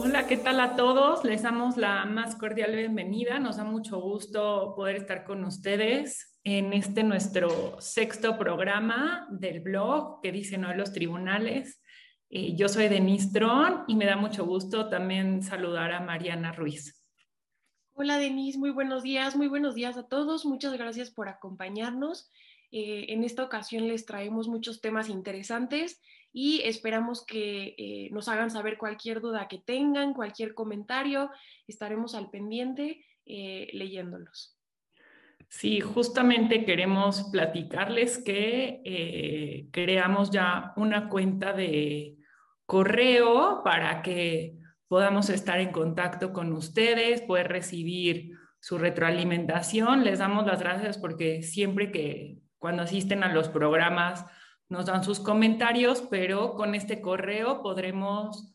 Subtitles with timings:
[0.00, 1.24] Hola, ¿qué tal a todos?
[1.24, 3.40] Les damos la más cordial bienvenida.
[3.40, 10.20] Nos da mucho gusto poder estar con ustedes en este nuestro sexto programa del blog
[10.22, 11.82] que dice No los tribunales.
[12.30, 17.04] Eh, yo soy Denise Tron y me da mucho gusto también saludar a Mariana Ruiz.
[17.94, 20.46] Hola Denise, muy buenos días, muy buenos días a todos.
[20.46, 22.30] Muchas gracias por acompañarnos.
[22.70, 26.00] Eh, en esta ocasión les traemos muchos temas interesantes
[26.32, 31.30] y esperamos que eh, nos hagan saber cualquier duda que tengan, cualquier comentario.
[31.66, 34.56] Estaremos al pendiente leyéndolos.
[35.50, 42.16] Sí, justamente queremos platicarles que creamos ya una cuenta de
[42.64, 50.04] correo para que podamos estar en contacto con ustedes, poder recibir su retroalimentación.
[50.04, 54.24] Les damos las gracias porque siempre que cuando asisten a los programas
[54.68, 58.54] nos dan sus comentarios, pero con este correo podremos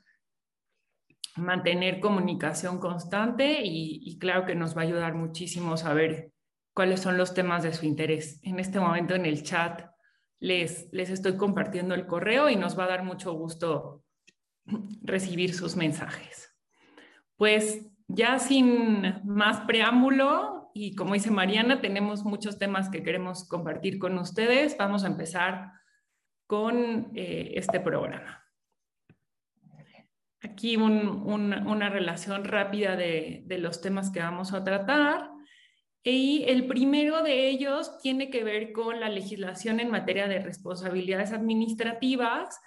[1.36, 6.32] mantener comunicación constante y, claro que nos va a ayudar muchísimo saber
[6.74, 8.40] cuáles son los temas de su interés.
[8.44, 9.90] En este momento en el chat
[10.40, 14.04] les, les estoy compartiendo el correo y nos va a dar mucho gusto
[15.02, 16.56] recibir sus mensajes.
[17.36, 24.00] Pues ya sin más preámbulo y como dice Mariana, tenemos muchos temas que queremos compartir
[24.00, 24.76] con ustedes.
[24.78, 25.72] Vamos a empezar
[26.48, 28.44] con eh, este programa.
[30.42, 35.30] Aquí una relación rápida de, de los temas que vamos a tratar.
[36.04, 41.32] Y el primero de ellos tiene que ver con la legislación en materia de responsabilidades
[41.32, 42.60] administrativas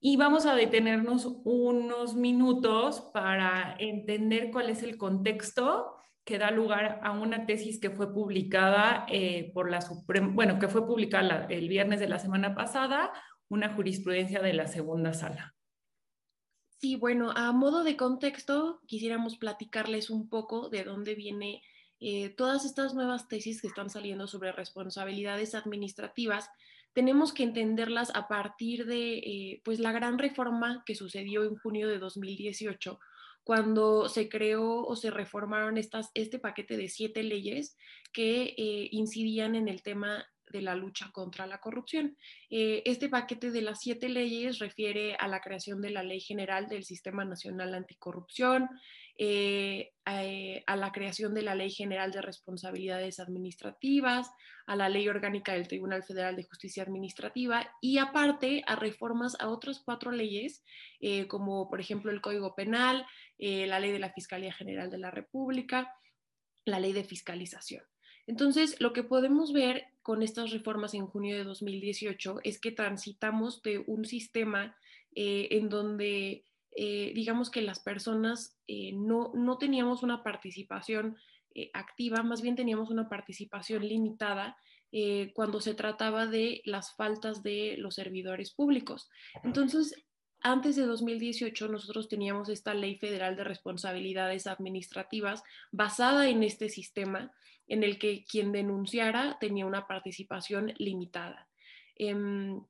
[0.00, 5.97] y vamos a detenernos unos minutos para entender cuál es el contexto
[6.28, 10.68] que da lugar a una tesis que fue publicada eh, por la Suprema, bueno, que
[10.68, 13.10] fue publicada el viernes de la semana pasada,
[13.48, 15.54] una jurisprudencia de la segunda sala.
[16.80, 21.62] Sí, bueno, a modo de contexto, quisiéramos platicarles un poco de dónde viene
[21.98, 26.50] eh, todas estas nuevas tesis que están saliendo sobre responsabilidades administrativas
[26.92, 31.86] tenemos que entenderlas a partir de eh, pues la gran reforma que sucedió en junio
[31.86, 32.98] de 2018,
[33.48, 37.78] cuando se creó o se reformaron estas, este paquete de siete leyes
[38.12, 42.18] que eh, incidían en el tema de la lucha contra la corrupción.
[42.50, 46.68] Eh, este paquete de las siete leyes refiere a la creación de la Ley General
[46.68, 48.68] del Sistema Nacional Anticorrupción,
[49.18, 54.30] eh, eh, a, la creación de la Ley General de Responsabilidades Administrativas,
[54.66, 59.48] a la Ley Orgánica del Tribunal Federal de Justicia Administrativa y aparte a reformas a
[59.48, 60.62] otras cuatro leyes,
[61.28, 63.06] como por ejemplo el Código Penal,
[63.38, 65.94] la Ley de la Fiscalía General de la República,
[66.66, 67.82] la Ley de Fiscalización.
[68.28, 73.62] Entonces, lo que podemos ver con estas reformas en junio de 2018 es que transitamos
[73.62, 74.76] de un sistema
[75.14, 76.44] eh, en donde,
[76.80, 81.16] eh, digamos que las personas eh, no, no, teníamos una participación
[81.72, 84.56] activa, más bien teníamos una participación limitada
[85.34, 89.10] cuando se trataba de las faltas de los servidores públicos.
[89.42, 90.06] Entonces,
[90.40, 97.32] antes de 2018 nosotros teníamos esta ley federal de responsabilidades administrativas basada en este sistema
[97.66, 101.48] en el que quien denunciara tenía una participación limitada.
[101.96, 102.60] Em,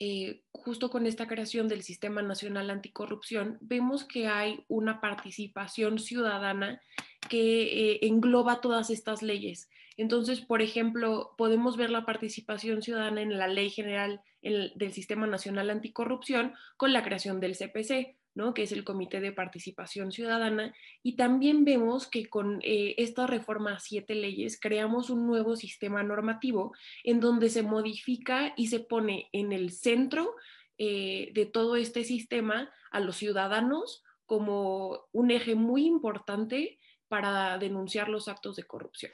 [0.00, 6.80] eh, justo con esta creación del Sistema Nacional Anticorrupción, vemos que hay una participación ciudadana
[7.28, 9.68] que eh, engloba todas estas leyes.
[9.96, 15.70] Entonces, por ejemplo, podemos ver la participación ciudadana en la Ley General del Sistema Nacional
[15.70, 18.16] Anticorrupción con la creación del CPC,
[18.54, 23.74] que es el Comité de Participación Ciudadana, y también vemos que con eh, esta reforma
[23.74, 26.72] a siete leyes creamos un nuevo sistema normativo
[27.04, 30.34] en donde se modifica y se pone en el centro
[30.78, 36.78] eh, de todo este sistema a los ciudadanos como un eje muy importante
[37.08, 39.12] para denunciar los actos de corrupción.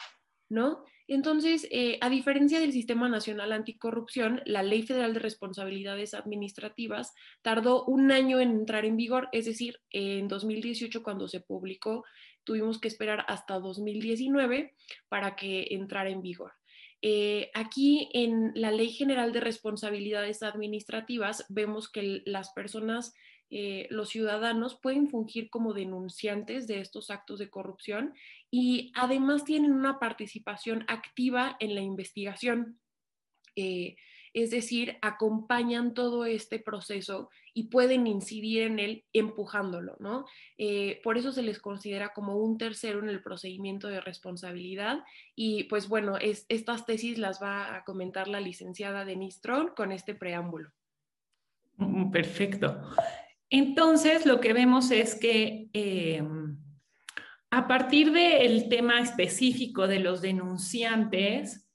[0.48, 0.84] ¿No?
[1.06, 7.12] Entonces, eh, a diferencia del Sistema Nacional Anticorrupción, la Ley Federal de Responsabilidades Administrativas
[7.42, 12.04] tardó un año en entrar en vigor, es decir, en 2018 cuando se publicó,
[12.44, 14.74] tuvimos que esperar hasta 2019
[15.08, 16.52] para que entrara en vigor.
[17.02, 23.12] Eh, aquí en la Ley General de Responsabilidades Administrativas vemos que las personas
[23.50, 28.14] eh, los ciudadanos pueden fungir como denunciantes de estos actos de corrupción
[28.50, 32.80] y además tienen una participación activa en la investigación.
[33.56, 33.96] Eh,
[34.34, 40.26] es decir, acompañan todo este proceso y pueden incidir en él empujándolo, ¿no?
[40.58, 45.04] Eh, por eso se les considera como un tercero en el procedimiento de responsabilidad
[45.36, 50.16] y pues bueno, estas tesis las va a comentar la licenciada Denise Tron con este
[50.16, 50.72] preámbulo.
[51.76, 52.80] Mm, perfecto.
[53.56, 56.58] Entonces, lo que vemos es que em,
[57.52, 61.70] a partir del tema específico de los denunciantes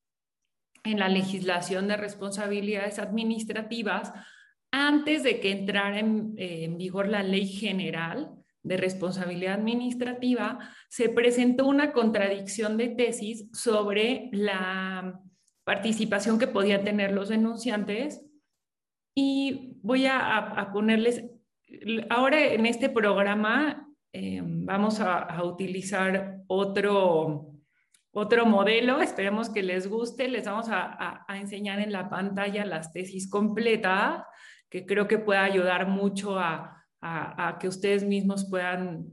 [0.84, 4.12] en la legislación de responsabilidades administrativas,
[4.72, 8.30] antes de que entrara en, en vigor la ley general
[8.62, 10.60] de responsabilidad administrativa,
[10.90, 15.18] se presentó una contradicción de tesis sobre la
[15.64, 18.22] participación que podían tener los denunciantes.
[19.16, 21.24] Y voy a, ponerles,
[22.10, 27.54] ahora en este programa eh, vamos a, utilizar otro,
[28.12, 33.30] otro modelo, esperemos que les guste, les vamos a, enseñar en la pantalla las tesis
[33.30, 34.24] completas,
[34.70, 36.76] que creo que puede ayudar mucho a,
[37.60, 39.06] que ustedes mismos puedan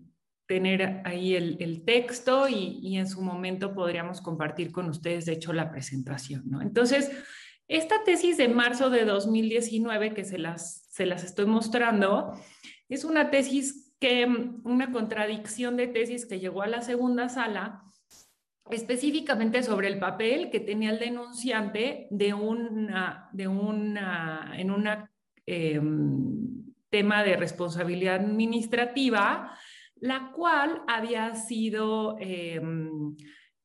[0.49, 5.52] tener ahí el, texto y, y, en su momento podríamos compartir con ustedes, de hecho,
[5.52, 6.43] la presentación.
[6.47, 6.62] ¿no?
[6.62, 7.11] Entonces,
[7.69, 12.32] esta tesis de marzo de 2019, que se las, se las estoy mostrando,
[12.88, 14.25] es una tesis que,
[14.64, 17.82] una contradicción de tesis que llegó a la segunda sala,
[18.70, 24.88] específicamente sobre el papel que tenía el denunciante de una, de una, en un
[25.44, 29.54] em, tema de responsabilidad administrativa,
[29.96, 33.14] la cual había sido em,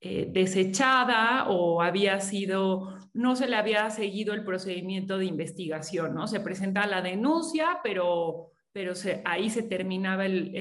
[0.02, 6.28] eh, desechada o había sido no se le había seguido el procedimiento de investigación, ¿no?
[6.28, 8.94] Se presenta la denuncia, pero, pero
[9.26, 10.56] ahí se terminaba el,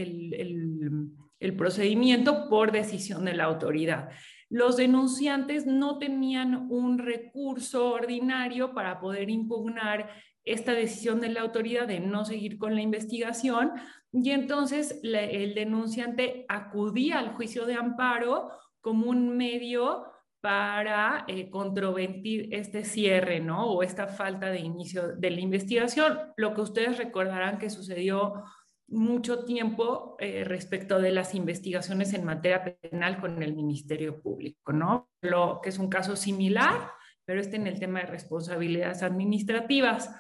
[1.41, 4.11] el procedimiento por decisión de la autoridad.
[4.49, 10.11] Los denunciantes no tenían un recurso ordinario para poder impugnar
[10.45, 13.73] esta decisión de la autoridad de no seguir con la investigación
[14.13, 18.51] y entonces el denunciante acudía al juicio de amparo
[18.81, 20.07] como un medio
[20.41, 23.67] para eh, controvertir este cierre, ¿no?
[23.71, 26.19] O esta falta de inicio de la investigación.
[26.37, 28.45] Lo que ustedes recordarán que sucedió
[28.89, 35.11] mucho tiempo eh, respecto de las investigaciones en materia penal con el Ministerio Público, ¿no?
[35.21, 36.91] Lo que es un caso similar,
[37.25, 40.11] pero este en el tema de responsabilidades administrativas.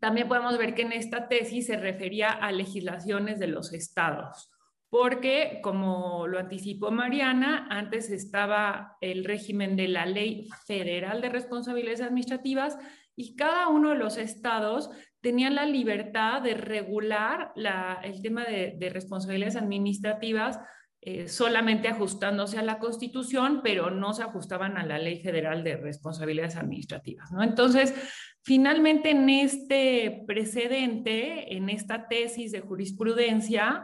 [0.00, 4.50] También podemos ver que en esta tesis se refería a legislaciones de los estados
[4.94, 12.00] porque, como lo anticipó Mariana, antes estaba el régimen de la Ley Federal de Responsabilidades
[12.00, 12.78] Administrativas
[13.16, 17.52] y cada uno de los estados tenía la libertad de regular
[18.04, 20.60] el tema de, responsabilidades administrativas
[21.00, 25.76] eh, solamente ajustándose a la Constitución, pero no se ajustaban a la Ley Federal de
[25.76, 27.32] Responsabilidades Administrativas.
[27.32, 27.42] ¿no?
[27.42, 27.92] Entonces,
[28.44, 33.82] finalmente en este precedente, en esta tesis de jurisprudencia,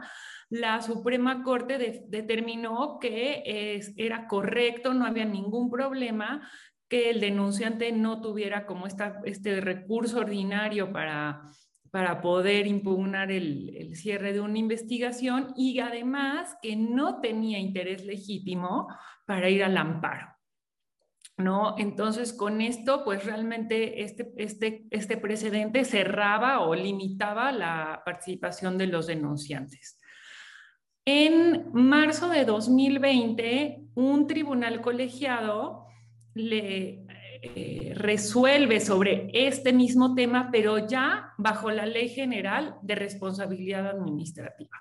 [0.51, 6.47] la Suprema Corte determinó que era correcto, no había ningún problema
[6.89, 11.41] que el denunciante no tuviera como este recurso ordinario para,
[11.89, 18.89] para poder impugnar el, cierre de una investigación y además que no tenía interés legítimo
[19.25, 20.35] para ir al amparo.
[21.37, 21.75] ¿No?
[21.77, 28.87] Entonces, con esto, pues realmente este, este, este precedente cerraba o limitaba la participación de
[28.87, 30.00] los denunciantes.
[31.05, 35.87] En marzo de 2020, un tribunal colegiado
[36.35, 37.05] le
[37.41, 44.77] eh, resuelve sobre este mismo tema, pero ya bajo la Ley General de Responsabilidad Administrativa.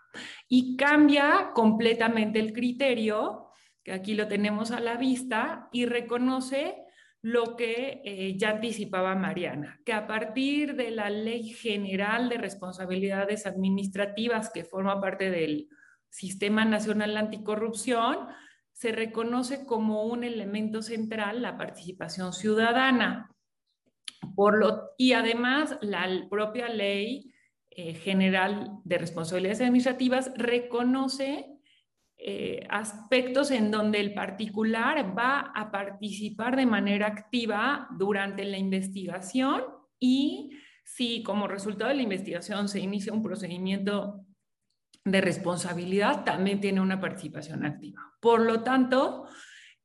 [0.47, 3.47] Y cambia completamente el criterio,
[3.83, 6.85] que aquí lo tenemos a la vista, y reconoce
[7.23, 13.47] lo que eh, ya anticipaba Mariana, que a partir de la Ley General de Responsabilidades
[13.47, 15.69] Administrativas, que forma parte del
[16.11, 18.29] Sistema Nacional Anticorrupción,
[18.73, 23.31] se reconoce como un elemento central la participación ciudadana.
[24.35, 27.33] Por lo, y además, la propia ley
[27.71, 31.47] eh, general de responsabilidades administrativas reconoce
[32.19, 39.63] eh, aspectos en donde el particular va a participar de manera activa durante la investigación
[39.99, 40.51] y
[40.85, 44.27] si como resultado de la investigación se inicia un procedimiento
[45.05, 48.01] de responsabilidad también tiene una participación activa.
[48.21, 49.27] Por lo tanto,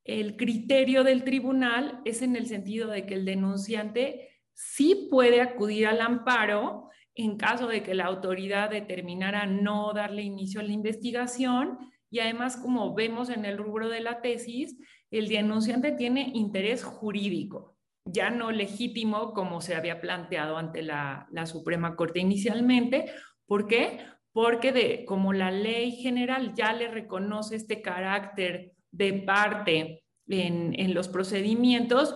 [0.03, 5.87] el criterio del tribunal es en el sentido de que el denunciante sí puede acudir
[5.87, 11.79] al amparo en caso de que la autoridad determinara no darle inicio a la investigación
[12.11, 14.77] y además, como vemos en el rubro de la tesis,
[15.11, 21.45] el denunciante tiene interés jurídico, ya no legítimo como se había planteado ante la, la
[21.45, 23.11] Suprema Corte inicialmente.
[23.47, 23.99] ¿Por qué?
[24.35, 31.07] Porque de, como la ley general ya le reconoce este carácter de parte en, los
[31.07, 32.13] procedimientos,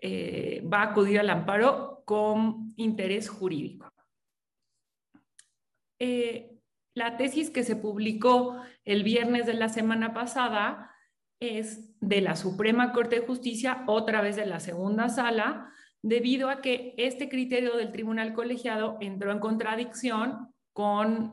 [0.00, 3.88] eh, va a acudir al amparo con interés jurídico.
[6.00, 6.58] eh,
[6.96, 10.90] la tesis que se publicó el viernes de la semana pasada
[11.38, 15.72] es de la Suprema Corte de Justicia, otra vez de la segunda sala,
[16.02, 20.49] debido a que este criterio del tribunal colegiado entró en contradicción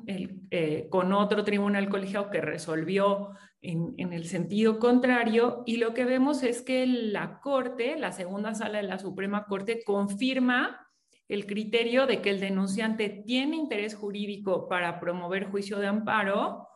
[0.07, 6.05] eh, con otro tribunal colegiado que resolvió en, en, el sentido contrario y lo que
[6.05, 10.87] vemos es que la Corte, la segunda sala de la Suprema Corte, confirma
[11.27, 16.67] el criterio de que el denunciante tiene interés jurídico para promover juicio de amparo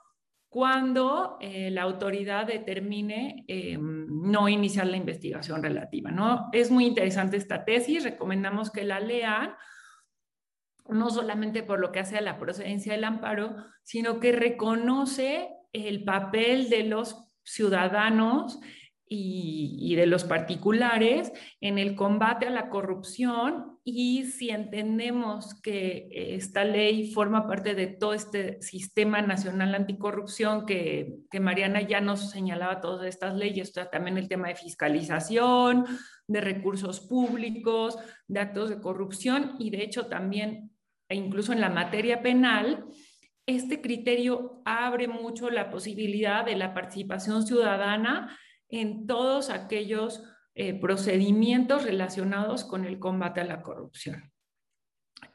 [0.52, 6.12] cuando eh, la autoridad determine eh, no iniciar la investigación relativa.
[6.12, 6.50] ¿no?
[6.52, 9.54] Es muy interesante esta tesis, recomendamos que la lean,
[10.92, 16.04] no solamente por lo que hace a la procedencia del amparo, sino que reconoce el
[16.04, 18.60] papel de los ciudadanos
[19.14, 23.78] y, de los particulares en el combate a la corrupción.
[23.84, 31.18] Y si entendemos que esta ley forma parte de todo este sistema nacional anticorrupción que,
[31.30, 35.86] que Mariana ya nos señalaba todas estas leyes, también el tema de fiscalización,
[36.28, 40.71] de recursos públicos, de actos de corrupción y de hecho también,
[41.12, 42.86] e incluso en la materia penal,
[43.46, 48.38] este criterio abre mucho la posibilidad de la participación ciudadana
[48.70, 50.24] en todos aquellos
[50.56, 54.32] eh, procedimientos relacionados con el combate a la corrupción.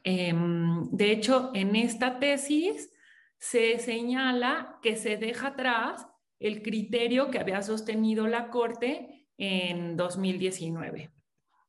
[0.03, 2.91] Em, de hecho, en esta tesis
[3.37, 6.07] se señala que se deja atrás
[6.39, 11.11] el criterio que había sostenido la Corte en 2019.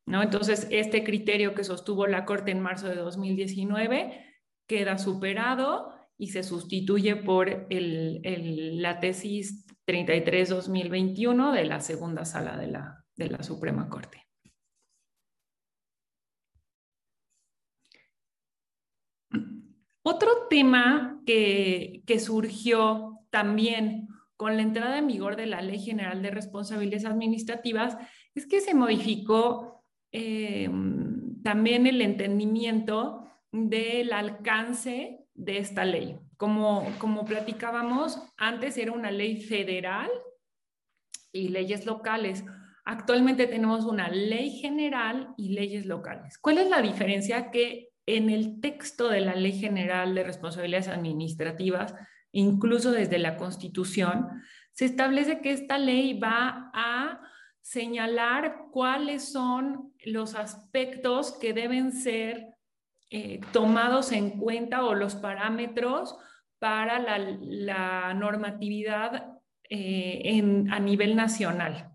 [0.09, 0.23] ¿No?
[0.23, 4.25] Entonces, este criterio que sostuvo la Corte en marzo de 2019
[4.67, 13.05] queda superado y se sustituye por la tesis 33-2021 de la segunda sala de la,
[13.17, 14.25] de la Suprema Corte.
[20.03, 26.23] Otro tema que, que, surgió también con la entrada en vigor de la Ley General
[26.23, 27.99] de Responsabilidades Administrativas
[28.35, 29.78] es que se modificó
[30.13, 30.71] eh,
[31.43, 36.19] también el entendimiento del alcance de esta ley.
[36.37, 40.11] Como, como platicábamos, antes era una ley federal
[41.33, 42.45] y leyes locales.
[42.85, 46.39] Actualmente tenemos una ley general y leyes locales.
[46.39, 47.51] ¿Cuál es la diferencia?
[47.51, 51.95] Que en el texto de la Ley General de Responsabilidades Administrativas,
[52.33, 54.29] incluso desde la Constitución,
[54.73, 57.21] se establece que esta ley va a
[57.69, 62.55] señalar cuáles son los aspectos que deben ser
[63.11, 66.17] eh, tomados en cuenta o los parámetros
[66.59, 69.35] para la, normatividad
[69.69, 71.93] eh, a nivel nacional.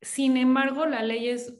[0.00, 1.58] Sin embargo, la ley es,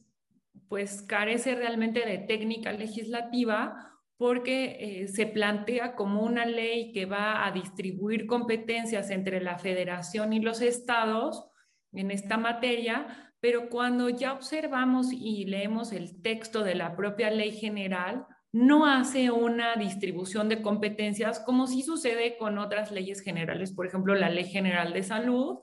[0.68, 7.44] pues carece realmente de técnica legislativa porque eh, se plantea como una ley que va
[7.44, 11.50] a distribuir competencias entre la federación y los estados
[11.92, 17.52] en esta materia, pero cuando ya observamos y leemos el texto de la propia ley
[17.52, 23.86] general, no hace una distribución de competencias como sí sucede con otras leyes generales, por
[23.86, 25.58] ejemplo, la Ley General de Salud,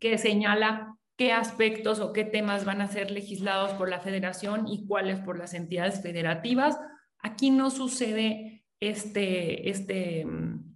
[0.00, 4.86] que señala qué aspectos o qué temas van a ser legislados por la federación y
[4.86, 6.78] cuáles por las entidades federativas.
[7.18, 10.74] Aquí no sucede este, este mm,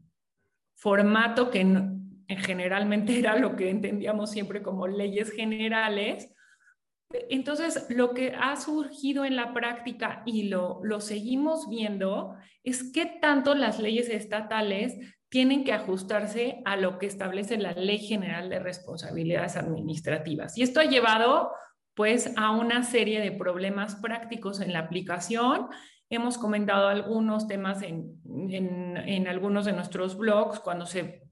[0.76, 1.64] formato que
[2.36, 6.34] generalmente era lo que entendíamos siempre como leyes generales.
[7.30, 13.06] Entonces, lo que ha surgido en la práctica y lo, lo seguimos viendo es que
[13.06, 14.94] tanto las leyes estatales
[15.30, 20.56] tienen que ajustarse a lo que establece la Ley General de Responsabilidades Administrativas.
[20.56, 21.50] Y esto ha llevado
[21.94, 25.68] pues a una serie de problemas prácticos en la aplicación.
[26.10, 28.20] Hemos comentado algunos temas en,
[28.50, 31.27] en, en algunos de nuestros blogs cuando se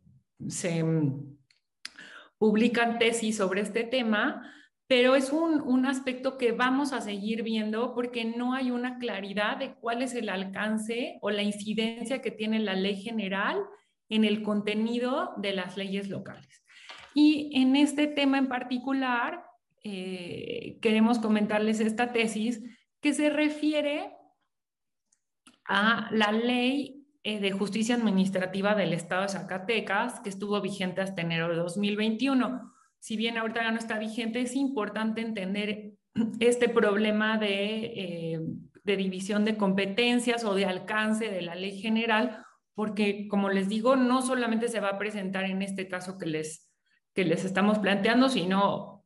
[0.49, 1.37] se mm,
[2.39, 4.53] publican tesis sobre este tema,
[4.89, 9.75] pero es un, aspecto que vamos a seguir viendo porque no hay una claridad de
[9.75, 13.59] cuál es el alcance o la incidencia que tiene la ley general
[14.09, 16.65] en el contenido de las leyes locales.
[17.15, 19.45] Y en este tema en particular,
[19.83, 22.63] eh, queremos comentarles esta tesis
[23.01, 24.13] que se refiere
[25.65, 26.96] a la ley
[27.35, 32.73] de Justicia Administrativa del Estado de Zacatecas, que estuvo vigente hasta enero de 2021.
[33.01, 35.95] Si bien ahorita ya no está vigente, es importante entender
[36.39, 38.41] este problema de, eh,
[38.85, 43.97] de división de competencias o de alcance de la ley general, porque como les digo,
[43.97, 46.71] no solamente se va a presentar en este caso que les,
[47.13, 49.05] que les estamos planteando, sino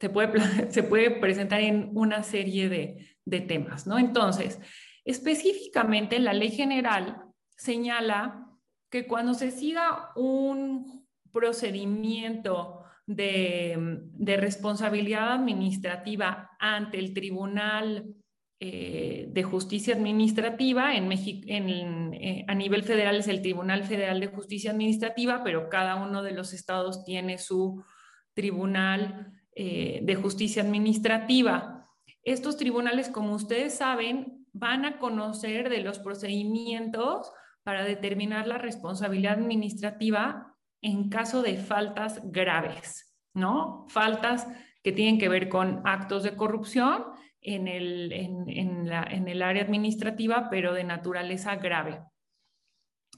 [0.00, 0.32] se puede,
[0.72, 3.98] se puede presentar en una serie de, de temas, ¿no?
[3.98, 4.58] Entonces,
[5.04, 7.23] Específicamente, la ley general
[7.56, 8.50] señala
[8.90, 18.14] que cuando se siga un procedimiento de, responsabilidad administrativa ante el Tribunal
[18.60, 24.28] eh, de Justicia Administrativa, en México, eh, a nivel federal es el Tribunal Federal de
[24.28, 27.84] Justicia Administrativa, pero cada uno de los estados tiene su
[28.32, 31.88] Tribunal eh, de Justicia Administrativa.
[32.22, 37.30] Estos tribunales, como ustedes saben, van a conocer de los procedimientos
[37.64, 43.86] para determinar la responsabilidad administrativa en caso de faltas graves, ¿no?
[43.88, 44.46] Faltas
[44.82, 47.04] que tienen que ver con actos de corrupción
[47.40, 52.00] en el, en, el área administrativa, pero de naturaleza grave.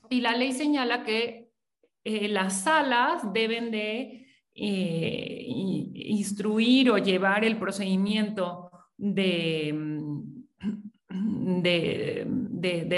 [0.08, 1.50] Y la ley señala que
[2.04, 9.74] eh, las salas deben de eh, instruir o llevar el procedimiento de,
[11.08, 12.26] de,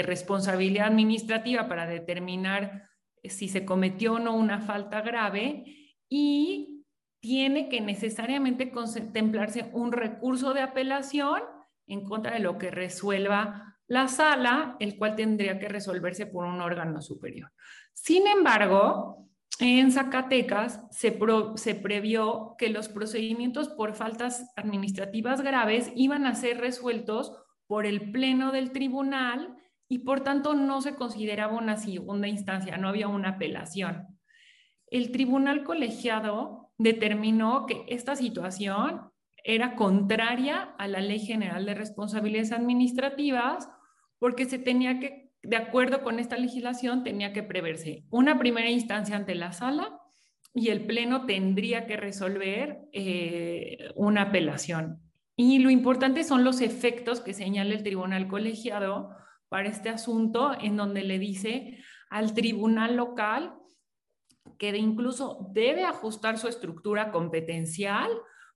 [0.03, 2.89] responsabilidad administrativa para determinar
[3.23, 5.63] si se cometió o no una falta grave
[6.07, 6.85] y
[7.19, 11.41] tiene que necesariamente contemplarse un recurso de apelación
[11.87, 16.61] en contra de lo que resuelva la sala, el cual tendría que resolverse por un
[16.61, 17.51] órgano superior.
[17.93, 19.27] Sin embargo,
[19.59, 21.19] en Zacatecas se,
[21.55, 27.33] se, previó que los procedimientos por faltas administrativas graves iban a ser resueltos
[27.69, 29.55] por el pleno del tribunal
[29.87, 34.19] y por tanto no se consideraba una segunda instancia, no había una apelación.
[34.87, 39.11] El tribunal colegiado determinó que esta situación
[39.43, 43.69] era contraria a la Ley General de Responsabilidades Administrativas
[44.17, 49.15] porque se tenía que de acuerdo con esta legislación, tenía que preverse una primera instancia
[49.15, 50.01] ante la sala
[50.55, 55.08] y el Pleno tendría que resolver eh, una apelación.
[55.41, 59.15] Y lo importante son los efectos que señala el tribunal colegiado
[59.47, 61.77] para este asunto, en donde le dice
[62.09, 63.53] al tribunal local
[64.57, 68.09] que incluso debe ajustar su estructura competencial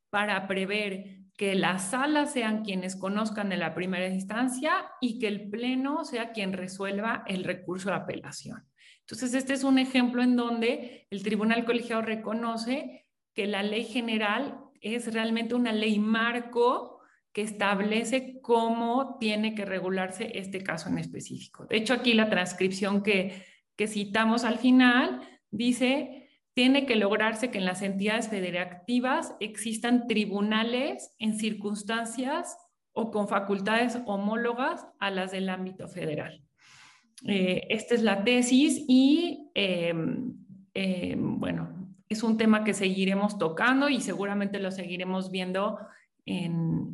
[0.10, 5.50] para prever que las salas sean quienes conozcan de la primera instancia y que el
[5.50, 8.68] pleno sea quien resuelva el recurso de apelación.
[9.00, 14.63] Entonces, este es un ejemplo en donde el tribunal colegiado reconoce que la ley general
[14.84, 17.00] es realmente una ley marco
[17.32, 21.66] que establece cómo tiene que regularse este caso en específico.
[21.66, 23.44] De hecho, aquí la transcripción que,
[23.76, 26.20] que citamos al final dice
[26.54, 32.56] tiene que lograrse que en las entidades federativas existan tribunales en circunstancias
[32.92, 36.44] o con facultades homólogas a las del ámbito federal.
[37.26, 40.36] Eh, esta es la tesis y, em,
[40.74, 41.83] em, bueno,
[42.14, 45.78] es un tema que seguiremos tocando y seguramente lo seguiremos viendo
[46.26, 46.94] en,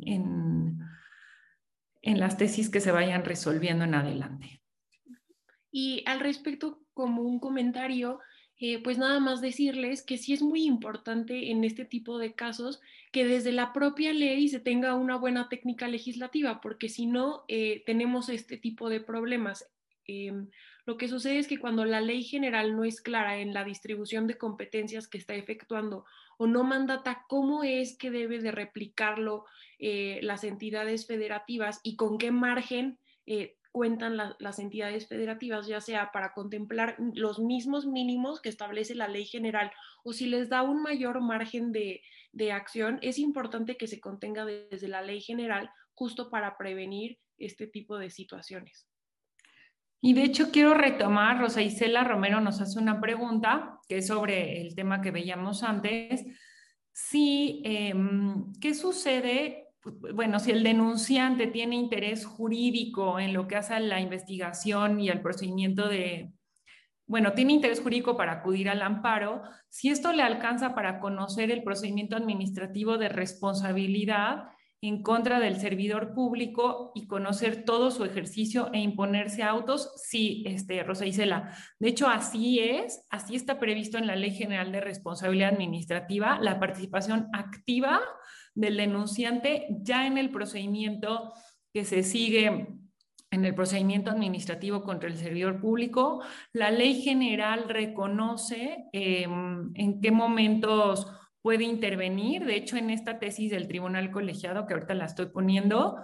[2.02, 4.60] en las tesis que se vayan resolviendo en adelante.
[5.70, 8.18] Y al respecto, como un comentario,
[8.58, 12.80] eh, pues nada más decirles que sí es muy importante en este tipo de casos
[13.10, 17.82] que desde la propia ley se tenga una buena técnica legislativa, porque si no, eh,
[17.86, 19.66] tenemos este tipo de problemas.
[20.06, 20.48] Em,
[20.86, 24.26] lo que sucede es que cuando la ley general no es clara en la distribución
[24.26, 26.04] de competencias que está efectuando
[26.38, 29.44] o no mandata cómo es que debe de replicarlo
[29.78, 32.98] eh, las entidades federativas y con qué margen
[33.72, 39.24] cuentan las entidades federativas, ya sea para contemplar los mismos mínimos que establece la ley
[39.24, 39.70] general
[40.02, 42.02] o si les da un mayor margen de,
[42.52, 47.98] acción, es importante que se contenga desde la ley general justo para prevenir este tipo
[47.98, 48.86] de situaciones.
[50.00, 54.60] Y de hecho quiero retomar, Rosa Isela Romero nos hace una pregunta que es sobre
[54.60, 56.24] el tema que veíamos antes.
[56.92, 63.78] Sí, em, ¿qué sucede bueno, si el denunciante tiene interés jurídico en lo que hace
[63.80, 66.32] la investigación y al procedimiento de,
[67.06, 71.62] bueno, tiene interés jurídico para acudir al amparo, si esto le alcanza para conocer el
[71.62, 74.48] procedimiento administrativo de responsabilidad
[74.82, 80.82] en contra del servidor público y conocer todo su ejercicio e imponerse autos, sí, este,
[80.82, 81.54] Rosa Isela.
[81.78, 86.58] De hecho, así es, así está previsto en la Ley General de Responsabilidad Administrativa, la
[86.58, 88.00] participación activa
[88.54, 91.34] del denunciante ya en el procedimiento
[91.72, 92.80] que se sigue
[93.30, 96.20] en el procedimiento administrativo contra el servidor público,
[96.52, 101.06] la ley general reconoce em, en qué momentos
[101.42, 102.44] puede intervenir.
[102.44, 105.96] De hecho, en esta tesis del tribunal colegiado, que ahorita la estoy poniendo,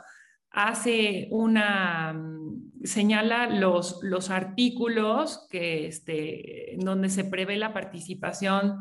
[0.51, 8.79] hace una, mm, señala los, los artículos que, este, donde se prevé la participación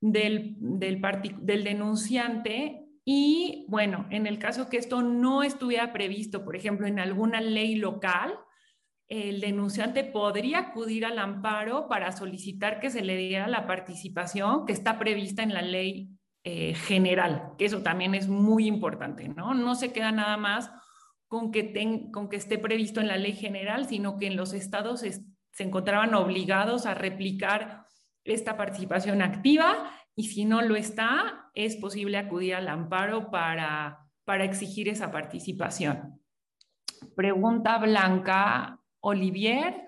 [0.00, 1.00] del, del,
[1.40, 6.98] del denunciante Y bueno, en el caso que esto no estuviera previsto, por ejemplo, en
[6.98, 8.34] alguna ley local,
[9.08, 14.72] el denunciante podría acudir al amparo para solicitar que se le diera la participación que
[14.72, 16.10] está prevista en la ley
[16.44, 19.54] eh, general, que eso también es muy importante, ¿no?
[19.54, 20.70] No se queda nada más
[21.26, 21.72] con que,
[22.32, 26.94] esté previsto en la ley general, sino que en los estados se encontraban obligados a
[26.94, 27.86] replicar
[28.24, 34.88] esta participación activa y si no lo está, es posible acudir al amparo para exigir
[34.88, 36.20] esa participación.
[37.14, 39.84] Pregunta Blanca Olivier.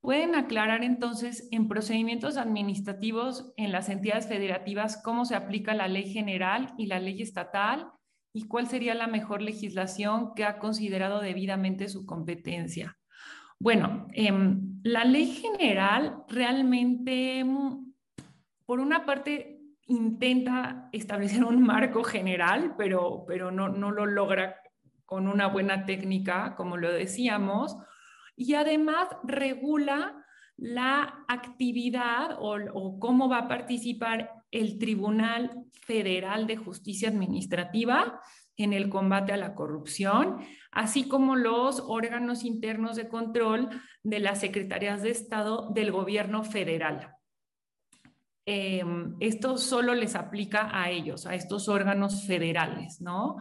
[0.00, 6.12] ¿Pueden aclarar entonces en procedimientos administrativos en las entidades federativas cómo se aplica la ley
[6.12, 7.90] general y la ley estatal
[8.32, 12.96] y cuál sería la mejor legislación que ha considerado debidamente su competencia?
[13.58, 17.88] Bueno, em, la ley general realmente mm,
[18.68, 24.56] por una parte, intenta establecer un marco general, pero, pero no, no lo logra
[25.06, 27.78] con una buena técnica, como lo decíamos,
[28.38, 30.24] y además regula
[30.56, 38.20] la actividad o, cómo va a participar el Tribunal Federal de Justicia Administrativa
[38.56, 40.38] en el combate a la corrupción,
[40.72, 43.68] así como los órganos internos de control
[44.02, 47.14] de las secretarías de Estado del gobierno federal.
[48.50, 53.36] Em, esto solo les aplica a ellos, a estos órganos federales, ¿no?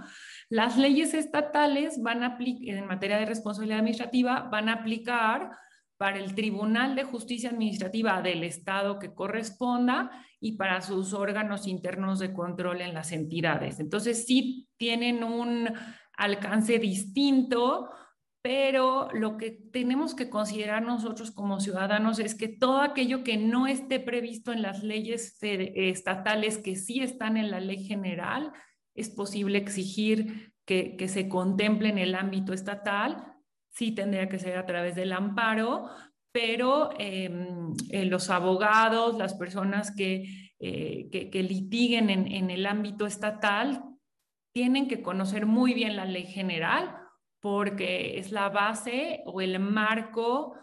[0.49, 5.51] Las leyes estatales van a en materia de responsabilidad administrativa van a aplicar
[5.97, 12.19] para el Tribunal de Justicia Administrativa del Estado que corresponda y para sus órganos internos
[12.19, 13.79] de control en las entidades.
[13.79, 15.69] Entonces, sí tienen un
[16.13, 17.89] alcance distinto,
[18.43, 23.65] pero lo que tenemos que considerar nosotros como ciudadanos es que todo aquello que no
[23.65, 28.53] esté previsto en las leyes estatales, que sí están en la ley general,
[28.97, 33.35] es posible exigir que, se contemple en el ámbito estatal,
[33.69, 35.87] sí tendría que ser a través del amparo,
[36.33, 43.05] pero em, eh, los abogados, las personas que, eh, que, litiguen en, en el ámbito
[43.05, 43.83] estatal,
[44.53, 46.97] tienen que conocer muy bien la ley general
[47.39, 50.55] porque es la base o el marco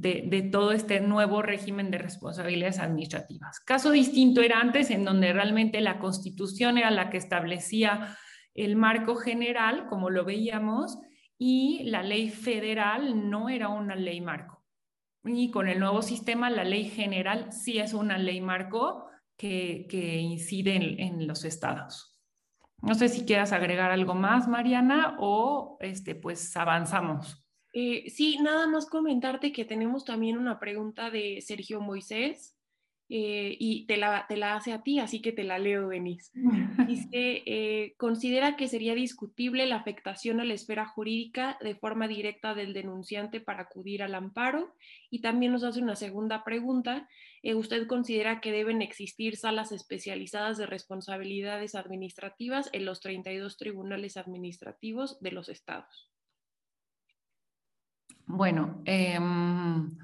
[0.00, 3.60] de, todo este nuevo régimen de responsabilidades administrativas.
[3.60, 8.16] Caso distinto era antes, en donde realmente la constitución era la que establecía
[8.54, 10.98] el marco general, como lo veíamos,
[11.38, 14.64] y la ley federal no era una ley marco.
[15.24, 19.06] Y con el nuevo sistema, la ley general sí es una ley marco
[19.36, 19.86] que,
[20.20, 22.18] incide en los estados.
[22.80, 27.47] No sé si quieras agregar algo más, Mariana, o este, pues avanzamos.
[27.80, 32.56] Eh, sí, nada más comentarte que tenemos también una pregunta de Sergio Moisés
[33.08, 36.32] eh, y te la, te la, hace a ti, así que te la leo, Denise.
[36.88, 42.52] Dice, eh, considera que sería discutible la afectación a la esfera jurídica de forma directa
[42.52, 44.74] del denunciante para acudir al amparo
[45.08, 47.08] y también nos hace una segunda pregunta
[47.54, 55.20] ¿usted considera que deben existir salas especializadas de responsabilidades administrativas en los 32 tribunales administrativos
[55.20, 56.10] de los estados?
[58.28, 59.96] Bueno, em,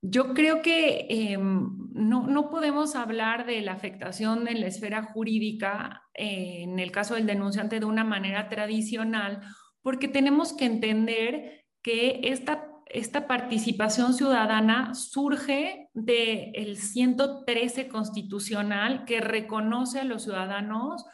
[0.00, 6.62] yo creo que em, no, podemos hablar de la afectación en la esfera jurídica eh,
[6.62, 9.42] en el caso del denunciante de una manera tradicional,
[9.82, 19.20] porque tenemos que entender que esta esta participación ciudadana surge del el 113 constitucional que
[19.20, 21.04] reconoce a los ciudadanos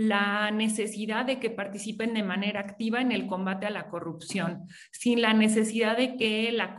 [0.00, 5.20] la necesidad de que participen de manera activa en el combate a la corrupción, sin
[5.20, 6.74] la necesidad de que la,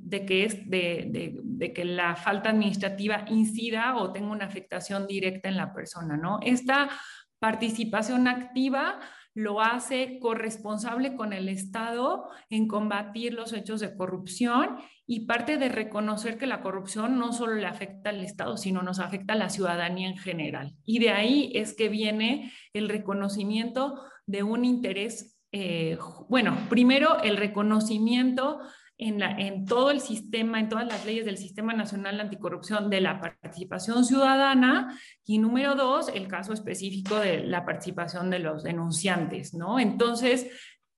[0.00, 5.56] de que es, de, que la falta administrativa incida o tenga una afectación directa en
[5.56, 6.18] la persona.
[6.18, 6.38] ¿no?
[6.42, 6.90] Esta
[7.38, 9.00] participación activa
[9.36, 15.68] lo hace corresponsable con el Estado en combatir los hechos de corrupción y parte de
[15.68, 19.50] reconocer que la corrupción no solo le afecta al Estado, sino nos afecta a la
[19.50, 20.74] ciudadanía en general.
[20.84, 25.98] Y de ahí es que viene el reconocimiento de un interés, eh,
[26.30, 28.60] bueno, primero el reconocimiento
[28.98, 34.04] en, todo el sistema, en todas las leyes del Sistema Nacional Anticorrupción de la participación
[34.04, 39.78] ciudadana y número dos, el caso específico de la participación de los denunciantes, ¿no?
[39.78, 40.50] Entonces,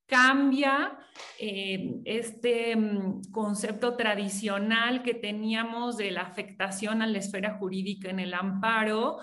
[0.06, 0.96] cambia
[1.38, 8.20] eh, este mm, concepto tradicional que teníamos de la afectación a la esfera jurídica en
[8.20, 9.18] el amparo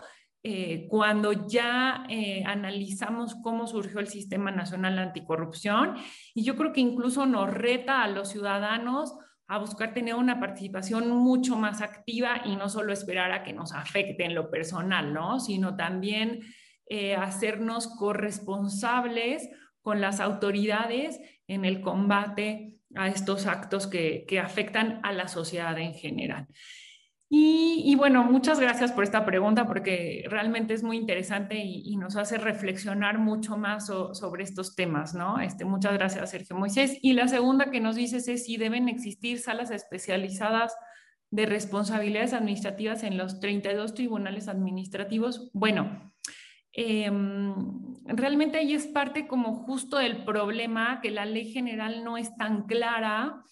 [0.48, 5.96] eh, cuando ya eh, analizamos cómo surgió el Sistema Nacional Anticorrupción
[6.36, 9.16] y yo creo que incluso nos reta a los ciudadanos
[9.48, 13.74] a buscar tener una participación mucho más activa y no solo esperar a que nos
[13.74, 15.40] afecte en lo personal, ¿no?
[15.40, 16.42] Sino también
[16.86, 19.50] eh, hacernos corresponsables
[19.82, 25.96] con las autoridades en el combate a estos actos que, afectan a la sociedad en
[25.96, 26.46] general.
[27.38, 32.38] Y, bueno, muchas gracias por esta pregunta porque realmente es muy interesante y, nos hace
[32.38, 35.42] reflexionar mucho más sobre estos temas, ¿no?
[35.42, 36.98] Este, muchas gracias, Sergio Moisés.
[37.02, 40.78] Y la segunda que nos dices es si deben existir salas especializadas
[41.30, 45.52] de responsabilidades administrativas en los 32 tribunales administrativos.
[45.52, 46.14] Bueno,
[46.72, 47.54] em,
[48.06, 52.64] realmente ahí es parte como justo del problema que la ley general no es tan
[52.64, 53.44] clara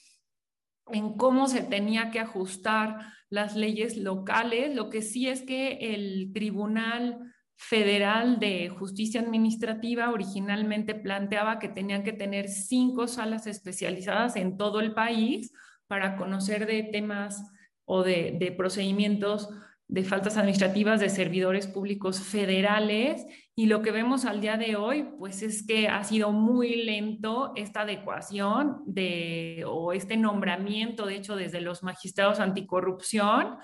[0.88, 4.76] en cómo se tenía que ajustar las leyes locales.
[4.76, 7.18] Lo que sí es que el Tribunal
[7.56, 14.82] Federal de Justicia Administrativa originalmente planteaba que tenían que tener cinco salas especializadas en todo
[14.82, 15.52] el país
[15.88, 17.44] para conocer de temas
[17.86, 19.50] o de, procedimientos
[19.88, 25.10] de faltas administrativas de servidores públicos federales y lo que vemos al día de hoy
[25.20, 31.36] pues es que ha sido muy lento esta adecuación de o este nombramiento de hecho
[31.36, 33.58] desde los magistrados anticorrupción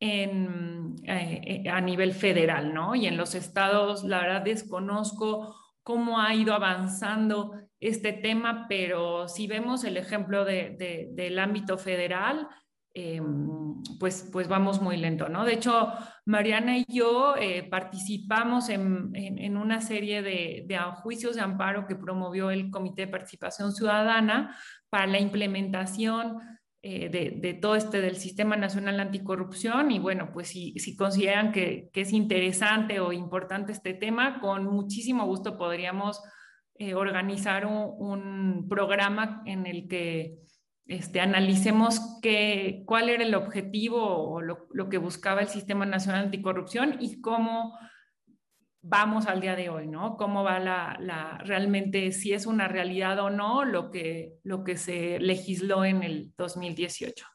[0.00, 2.94] en, eh, a nivel federal, ¿no?
[2.94, 9.46] Y en los estados, la verdad desconozco cómo ha ido avanzando este tema, pero si
[9.46, 12.48] vemos el ejemplo de, del ámbito federal,
[12.96, 15.44] Em, pues, pues vamos muy lento, ¿no?
[15.44, 15.92] De hecho,
[16.26, 21.96] Mariana y yo eh, participamos en, en, una serie de, de, juicios de amparo que
[21.96, 24.56] promovió el Comité de Participación Ciudadana
[24.90, 26.38] para la implementación
[26.82, 29.90] eh, de, de, todo este del Sistema Nacional Anticorrupción.
[29.90, 34.66] Y bueno, pues si, si consideran que, que, es interesante o importante este tema, con
[34.66, 36.22] muchísimo gusto podríamos
[36.76, 40.43] eh, organizar un, un programa en el que
[40.86, 46.98] este, analicemos qué, cuál era el objetivo o lo, que buscaba el Sistema Nacional Anticorrupción
[47.00, 47.78] y cómo
[48.82, 50.18] vamos al día de hoy, ¿no?
[50.18, 55.18] Cómo va la, realmente, si es una realidad o no lo que, lo que se
[55.20, 57.26] legisló en el 2018.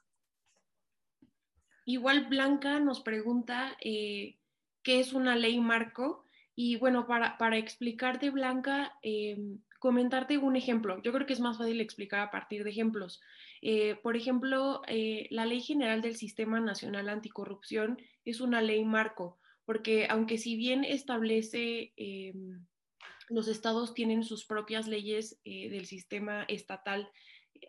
[1.85, 4.37] Igual Blanca nos pregunta eh,
[4.83, 9.37] qué es una ley marco y bueno, para, para explicarte Blanca, eh,
[9.79, 11.01] comentarte un ejemplo.
[11.01, 13.21] Yo creo que es más fácil explicar a partir de ejemplos.
[13.61, 19.39] Eh, por ejemplo, eh, la Ley General del Sistema Nacional Anticorrupción es una ley marco,
[19.65, 22.33] porque aunque si bien establece, eh,
[23.29, 27.09] los estados tienen sus propias leyes del sistema estatal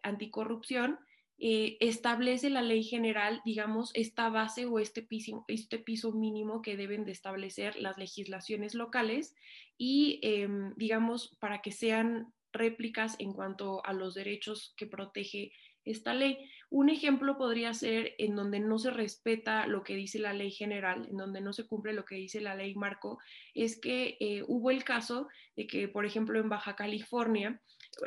[0.03, 0.99] anticorrupción,
[1.41, 7.05] establece la ley general, digamos, esta base o este piso, este piso mínimo que deben
[7.05, 9.35] de establecer las legislaciones locales
[9.79, 15.53] y, em, digamos, para que sean réplicas en cuanto a los derechos que protege
[15.85, 16.51] esta ley.
[16.69, 21.07] Un ejemplo podría ser en donde no se respeta lo que dice la ley general,
[21.09, 23.19] en donde no se cumple lo que dice la ley marco,
[23.55, 27.61] es que eh, hubo el caso de que, por ejemplo, en Baja California,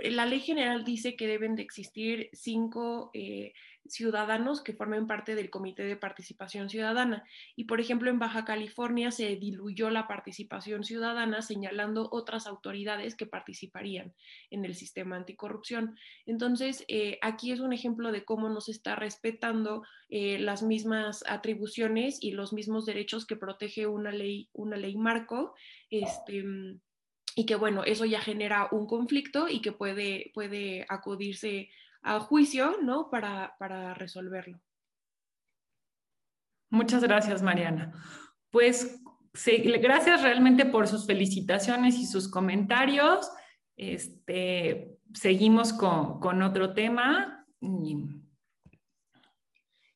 [0.03, 3.11] la ley general dice que deben de existir cinco...
[3.13, 3.53] Eh,
[3.87, 7.23] ciudadanos que formen parte del Comité de Participación Ciudadana.
[7.55, 13.25] Y, por ejemplo, en Baja California se diluyó la participación ciudadana señalando otras autoridades que
[13.25, 14.13] participarían
[14.49, 15.97] en el sistema anticorrupción.
[16.25, 21.23] Entonces, eh, aquí es un ejemplo de cómo no se está respetando eh, las mismas
[21.27, 25.53] atribuciones y los mismos derechos que protege una ley, una ley marco.
[25.89, 26.43] Este,
[27.35, 31.69] y que bueno, eso ya genera un conflicto y que puede, puede acudirse
[32.01, 33.09] a juicio, ¿no?
[33.09, 34.59] Para, para resolverlo.
[36.69, 37.93] Muchas gracias, Mariana.
[38.49, 39.01] Pues
[39.81, 43.29] gracias realmente por sus felicitaciones y sus comentarios.
[43.75, 47.47] Este, seguimos con, con otro tema.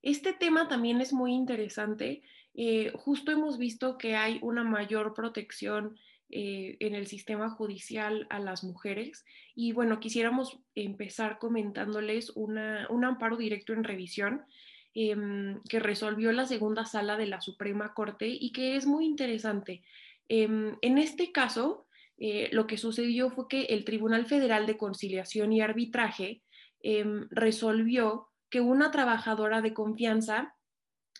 [0.02, 2.23] Este tema también es muy interesante.
[2.54, 5.95] Eh, justo hemos visto que hay una mayor protección
[6.30, 9.24] eh, en el sistema judicial a las mujeres.
[9.56, 14.46] Y bueno, quisiéramos empezar comentándoles un amparo directo en revisión
[14.94, 19.84] em, que resolvió la segunda sala de la Suprema Corte y que es muy interesante.
[20.28, 21.88] Em, en este caso,
[22.18, 26.42] eh, lo que sucedió fue que el Tribunal Federal de Conciliación y Arbitraje
[26.82, 30.56] em, resolvió que una trabajadora de confianza,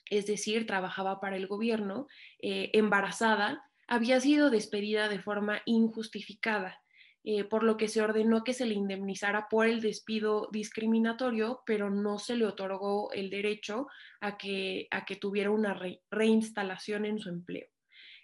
[0.10, 2.08] es decir, trabajaba para el gobierno,
[2.41, 6.82] eh, embarazada, había sido despedida de forma injustificada,
[7.23, 11.89] eh, por lo que se ordenó que se le indemnizara por el despido discriminatorio, pero
[11.89, 13.88] no se le otorgó el derecho
[14.21, 15.78] a que, a que tuviera una
[16.10, 17.67] reinstalación en su empleo.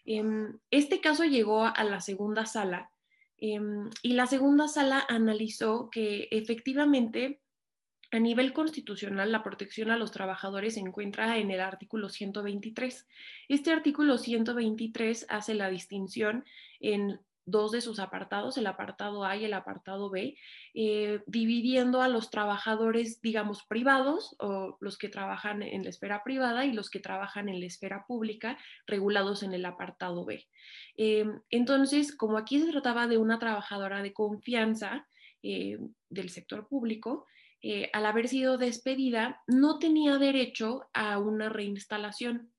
[0.06, 2.92] Em, este caso llegó a la segunda sala
[3.38, 7.42] em, y la segunda sala analizó que efectivamente
[8.14, 13.08] A nivel constitucional, la protección a los trabajadores se encuentra en el artículo 123.
[13.50, 16.46] Este artículo 123 hace la distinción
[16.80, 20.38] en dos de sus apartados, el apartado A y el apartado B,
[20.76, 26.66] eh, dividiendo a los trabajadores, digamos, privados o los que trabajan en la esfera privada
[26.66, 30.48] y los que trabajan en la esfera pública, regulados en el apartado B.
[30.98, 35.08] Eh, entonces, como aquí se trataba de una trabajadora de confianza
[35.42, 37.26] eh, del sector público,
[37.94, 42.52] al haber sido despedida, no tenía derecho a una reinstalación.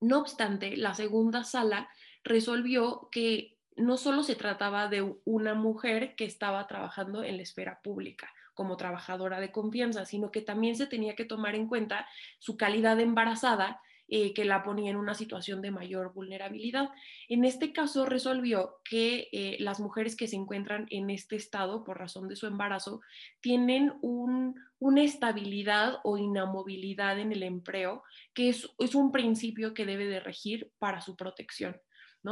[0.00, 1.88] No obstante, la segunda sala
[2.24, 7.80] resolvió que no solo se trataba de una mujer que estaba trabajando en la esfera
[7.82, 12.08] pública como trabajadora de confianza, sino que también se tenía que tomar en cuenta
[12.40, 16.88] su calidad de embarazada eh, que la ponía en una situación de mayor vulnerabilidad.
[17.28, 21.98] En este caso resolvió que eh, las mujeres que se encuentran en este estado por
[21.98, 23.00] razón de su embarazo
[23.40, 30.20] tienen una estabilidad o inamovilidad en el empleo, que es, un principio que debe de
[30.20, 31.76] regir para su protección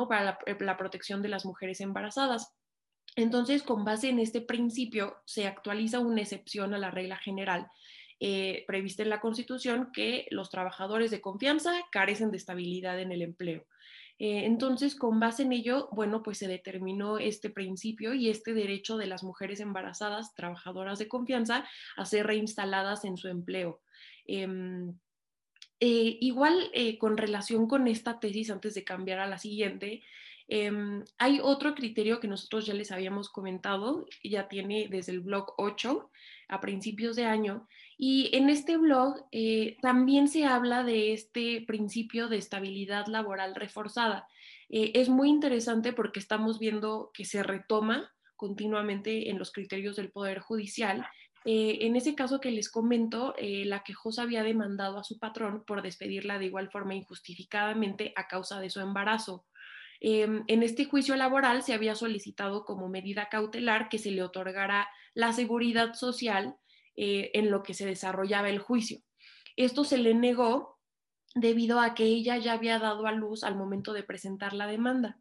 [0.08, 2.54] para eh, la, protección de las mujeres embarazadas.
[3.14, 7.70] Entonces, con base en este principio, se actualiza una excepción a la regla general
[8.18, 13.22] eh, prevista en la Constitución que los trabajadores de confianza carecen de estabilidad en el
[13.22, 13.66] empleo.
[14.18, 18.96] Eh, entonces, con base en ello, bueno, pues se determinó este principio y este derecho
[18.96, 23.82] de las mujeres embarazadas, trabajadoras de confianza, a ser reinstaladas en su empleo.
[24.24, 24.98] Em,
[25.80, 30.02] eh, igual con relación con esta tesis, antes de cambiar a la siguiente,
[30.48, 35.54] em, hay otro criterio que nosotros ya les habíamos comentado, ya tiene desde el blog
[35.58, 36.10] 8
[36.48, 37.66] a principios de año,
[37.98, 44.28] y en este blog eh, también se habla de este principio de estabilidad laboral reforzada.
[44.68, 50.40] es muy interesante porque estamos viendo que se retoma continuamente en los criterios del Poder
[50.40, 51.06] Judicial
[51.48, 55.62] eh, en ese caso que les comento, eh, la quejosa había demandado a su patrón
[55.64, 59.44] por despedirla de igual forma injustificadamente a causa de su embarazo.
[60.00, 64.88] Em, en este juicio laboral se había solicitado como medida cautelar que se le otorgara
[65.14, 66.56] la seguridad social
[66.96, 69.00] eh, en lo que se desarrollaba el juicio.
[69.56, 70.78] Esto se le negó
[71.34, 75.18] debido a que ella ya había dado a luz al momento de presentar la demanda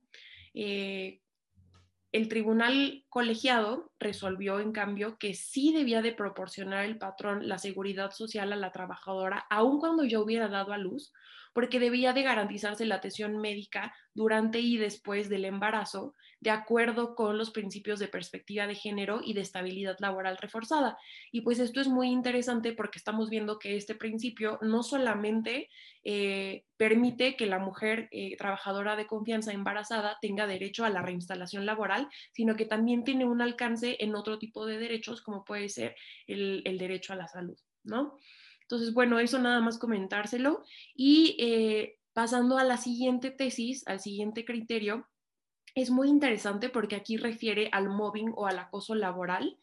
[2.16, 8.12] el tribunal colegiado resolvió, en cambio, que sí debía de proporcionar el patrón la seguridad
[8.12, 11.12] social a la trabajadora, aun cuando ya hubiera dado a luz,
[11.56, 17.38] porque debía de garantizarse la atención médica durante y después del embarazo, de acuerdo con
[17.38, 20.98] los principios de perspectiva de género y de estabilidad laboral reforzada.
[21.32, 25.70] Y pues esto es muy interesante porque estamos viendo que este principio no solamente
[26.04, 31.66] eh, permite que la mujer eh, trabajadora de confianza embarazada tenga derecho a la reinstalación
[31.66, 35.96] laboral, sino que también tiene un alcance en otro tipo de derechos, como puede ser
[36.28, 38.18] el, derecho a la salud, ¿no?
[38.62, 40.64] Entonces, bueno, eso nada más comentárselo.
[40.96, 45.08] Y eh, pasando a la siguiente tesis, al siguiente criterio,
[45.76, 49.58] es muy interesante porque aquí refiere al mobbing o al acoso laboral.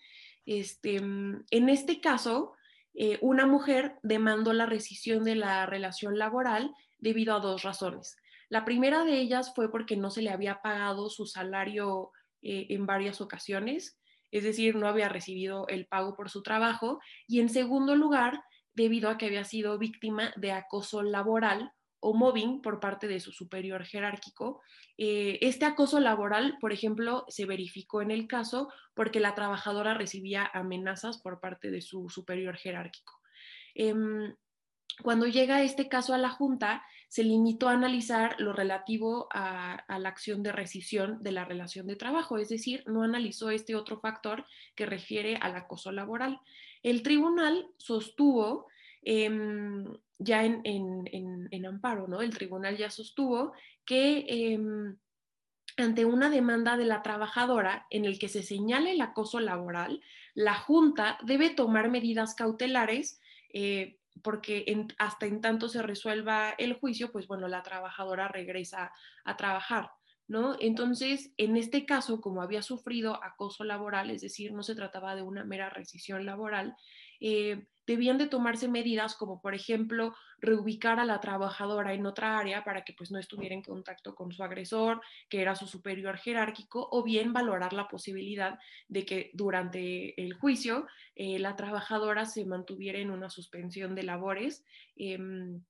[0.45, 2.53] Este, en este caso,
[2.95, 8.17] eh, una mujer demandó la rescisión de la relación laboral debido a dos razones.
[8.51, 12.11] La primera de ellas fue porque no se le había pagado su salario
[12.43, 13.99] eh, en varias ocasiones,
[14.33, 16.99] es decir, no había recibido el pago por su trabajo.
[17.29, 18.43] Y en segundo lugar,
[18.75, 23.31] debido a que había sido víctima de acoso laboral o mobbing por parte de su
[23.31, 24.61] superior jerárquico.
[24.99, 30.51] Eh, este acoso laboral, por ejemplo, se verificó en el caso porque la trabajadora recibía
[30.53, 33.21] amenazas por parte de su superior jerárquico.
[33.75, 34.35] Em,
[35.03, 40.09] cuando llega este caso a la Junta, se limitó a analizar lo relativo a, la
[40.09, 44.47] acción de rescisión de la relación de trabajo, es decir, no analizó este otro factor
[44.75, 46.41] que refiere al acoso laboral.
[46.83, 48.67] El tribunal sostuvo,
[49.03, 49.85] em,
[50.19, 52.23] ya en, amparo, ¿no?
[52.23, 53.53] El tribunal ya sostuvo
[53.85, 54.97] que em,
[55.77, 60.01] ante una demanda de la trabajadora en el que se señale el acoso laboral,
[60.33, 63.21] la Junta debe tomar medidas cautelares
[63.53, 68.93] eh, porque hasta en tanto se resuelva el juicio, pues bueno, la trabajadora regresa
[69.25, 69.91] a trabajar.
[70.29, 70.57] ¿no?
[70.61, 75.23] Entonces, en este caso, como había sufrido acoso laboral, es decir, no se trataba de
[75.23, 76.75] una mera rescisión laboral,
[77.21, 82.65] eh, debían de tomarse medidas como, por ejemplo, reubicar a la trabajadora en otra área
[82.65, 86.89] para que pues no estuviera en contacto con su agresor, que era su superior jerárquico,
[86.91, 88.59] o bien valorar la posibilidad
[88.89, 94.65] de que durante el juicio eh, la trabajadora se mantuviera en una suspensión de labores,
[94.97, 95.63] em,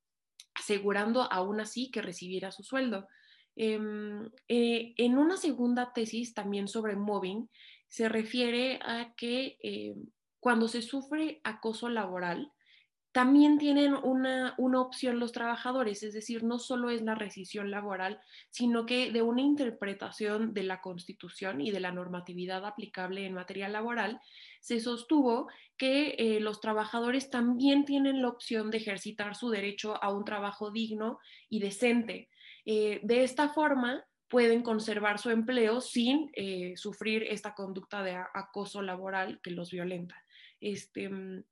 [0.54, 3.08] asegurando aún así que recibiera su sueldo.
[3.56, 7.48] Em, eh, en una segunda tesis también sobre mobbing,
[7.88, 9.94] se refiere a que eh,
[10.42, 12.50] cuando se sufre acoso laboral,
[13.12, 18.20] también tienen una, opción los trabajadores, es decir, no solo es la rescisión laboral,
[18.50, 23.68] sino que de una interpretación de la Constitución y de la normatividad aplicable en materia
[23.68, 24.20] laboral,
[24.60, 30.12] se sostuvo que eh, los trabajadores también tienen la opción de ejercitar su derecho a
[30.12, 32.30] un trabajo digno y decente.
[32.64, 38.82] Eh, de esta forma, pueden conservar su empleo sin eh, sufrir esta conducta de acoso
[38.82, 40.16] laboral que los violenta.
[40.62, 41.42] Este, mm,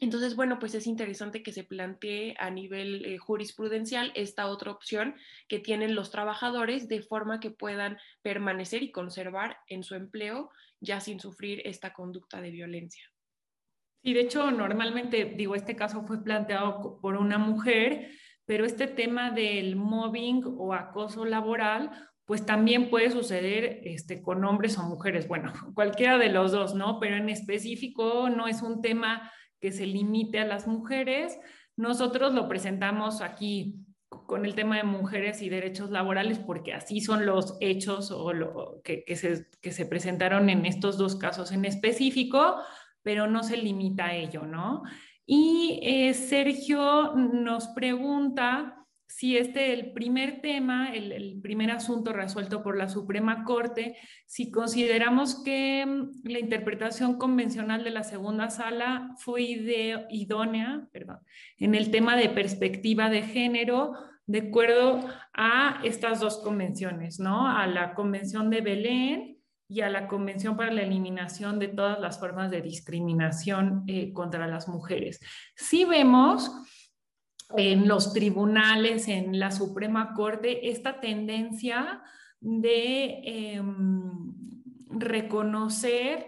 [0.00, 5.14] entonces, bueno, pues es interesante que se plantee a nivel eh, jurisprudencial esta otra opción
[5.46, 10.50] que tienen los trabajadores de forma que puedan permanecer y conservar en su empleo
[10.80, 13.04] ya sin sufrir esta conducta de violencia.
[14.02, 18.10] Y de hecho, normalmente, digo, este caso fue planteado por una mujer,
[18.44, 21.90] pero este tema del mobbing o acoso laboral,
[22.24, 26.98] pues también puede suceder este, con hombres o mujeres, bueno, cualquiera de los dos, ¿no?
[27.00, 31.38] Pero en específico no es un tema que se limite a las mujeres.
[31.76, 37.26] Nosotros lo presentamos aquí con el tema de mujeres y derechos laborales porque así son
[37.26, 42.56] los hechos o lo que, se, que se presentaron en estos dos casos en específico,
[43.02, 44.82] pero no se limita a ello, ¿no?
[45.26, 52.76] Y eh, Sergio nos pregunta si este, el primer tema, el, primer asunto resuelto por
[52.76, 53.96] la Suprema Corte,
[54.26, 61.18] si consideramos que mm, la interpretación convencional de la segunda sala fue idónea perdón,
[61.58, 63.92] en el tema de perspectiva de género,
[64.26, 65.00] de acuerdo
[65.34, 67.46] a estas dos convenciones, ¿no?
[67.46, 69.38] A la Convención de Belén
[69.68, 74.46] y a la Convención para la Eliminación de todas las formas de discriminación eh, contra
[74.46, 75.20] las mujeres.
[75.56, 76.50] Si vemos
[77.56, 82.02] en los tribunales, en la Suprema Corte, esta tendencia
[82.40, 84.34] de em,
[84.88, 86.26] reconocer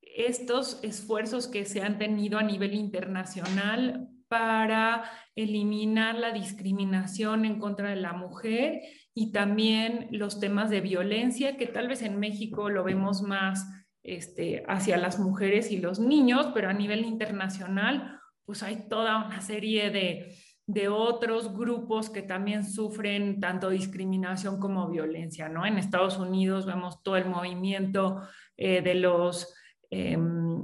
[0.00, 7.90] estos esfuerzos que se han tenido a nivel internacional para eliminar la discriminación en contra
[7.90, 8.80] de la mujer
[9.14, 13.66] y también los temas de violencia, que tal vez en México lo vemos más
[14.02, 19.40] este, hacia las mujeres y los niños, pero a nivel internacional pues hay toda una
[19.40, 25.66] serie de, otros grupos que también sufren tanto discriminación como violencia, ¿no?
[25.66, 28.22] En Estados Unidos vemos todo el movimiento
[28.56, 29.54] eh, de los
[29.90, 30.62] em,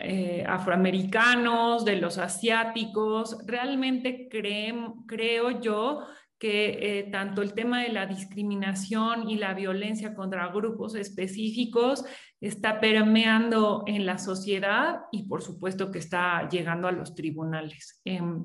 [0.00, 3.38] eh, afroamericanos, de los asiáticos.
[3.46, 6.06] Realmente creo yo
[6.38, 12.04] que eh, tanto el tema de la discriminación y la violencia contra grupos específicos
[12.40, 18.00] está permeando en la sociedad y por supuesto que está llegando a los tribunales.
[18.04, 18.44] Em,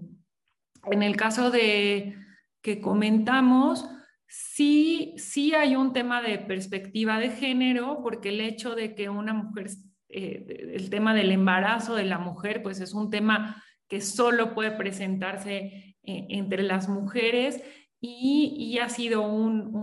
[0.91, 2.15] en el caso de
[2.61, 3.87] que comentamos,
[4.27, 9.33] sí, sí hay un tema de perspectiva de género, porque el hecho de que una
[9.33, 9.67] mujer,
[10.09, 14.71] eh, el tema del embarazo de la mujer, pues es un tema que solo puede
[14.71, 17.61] presentarse eh, entre las mujeres
[18.05, 19.73] y, ha sido un,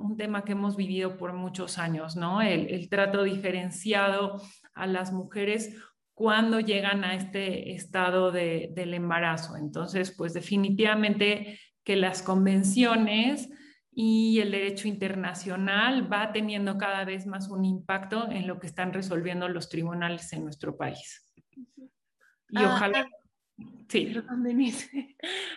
[0.00, 2.40] un, tema que hemos vivido por muchos años, ¿no?
[2.40, 4.40] El, el, trato diferenciado
[4.72, 5.76] a las mujeres
[6.14, 9.56] cuando llegan a este estado de, del embarazo.
[9.56, 13.50] Entonces, pues definitivamente que las convenciones
[13.92, 18.92] y el derecho internacional va teniendo cada vez más un impacto en lo que están
[18.92, 21.30] resolviendo los tribunales en nuestro país.
[22.48, 23.06] Y ah, ojalá...
[23.88, 24.12] Sí.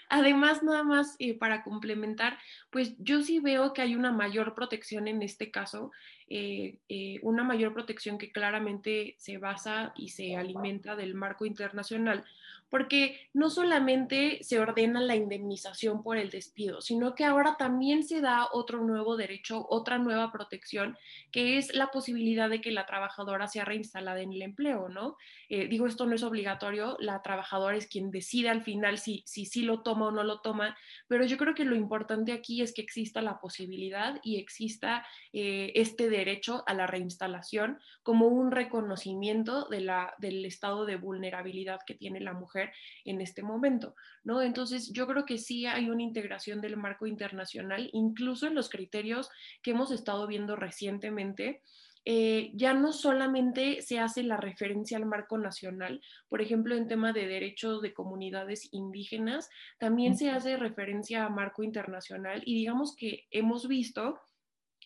[0.10, 2.38] Además, nada más eh, para complementar,
[2.72, 5.92] pues yo sí veo que hay una mayor protección en este caso,
[6.28, 12.24] eh, eh, una mayor protección que claramente se basa y se alimenta del marco internacional,
[12.70, 18.22] porque no solamente se ordena la indemnización por el despido, sino que ahora también se
[18.22, 20.98] da otro nuevo derecho, otra nueva protección,
[21.32, 25.18] que es la posibilidad de que la trabajadora sea reinstalada en el empleo, ¿no?
[25.50, 29.46] Eh, digo, esto no es obligatorio, la trabajadora es quien decide al final si sí
[29.46, 32.74] si, lo toma o no lo toma, pero yo creo que lo importante aquí es
[32.74, 39.68] que exista la posibilidad y exista eh, este derecho a la reinstalación como un reconocimiento
[39.70, 42.72] de la, del estado de vulnerabilidad que tiene la mujer
[43.06, 44.42] en este momento, ¿no?
[44.42, 49.30] Entonces, yo creo que sí hay una integración del marco internacional, incluso en los criterios
[49.62, 51.62] que hemos estado viendo recientemente.
[52.06, 57.14] Eh, ya no solamente se hace la referencia al marco nacional, por ejemplo, en tema
[57.14, 63.28] de derechos de comunidades indígenas, también se hace referencia a marco internacional y digamos que
[63.32, 64.20] hemos visto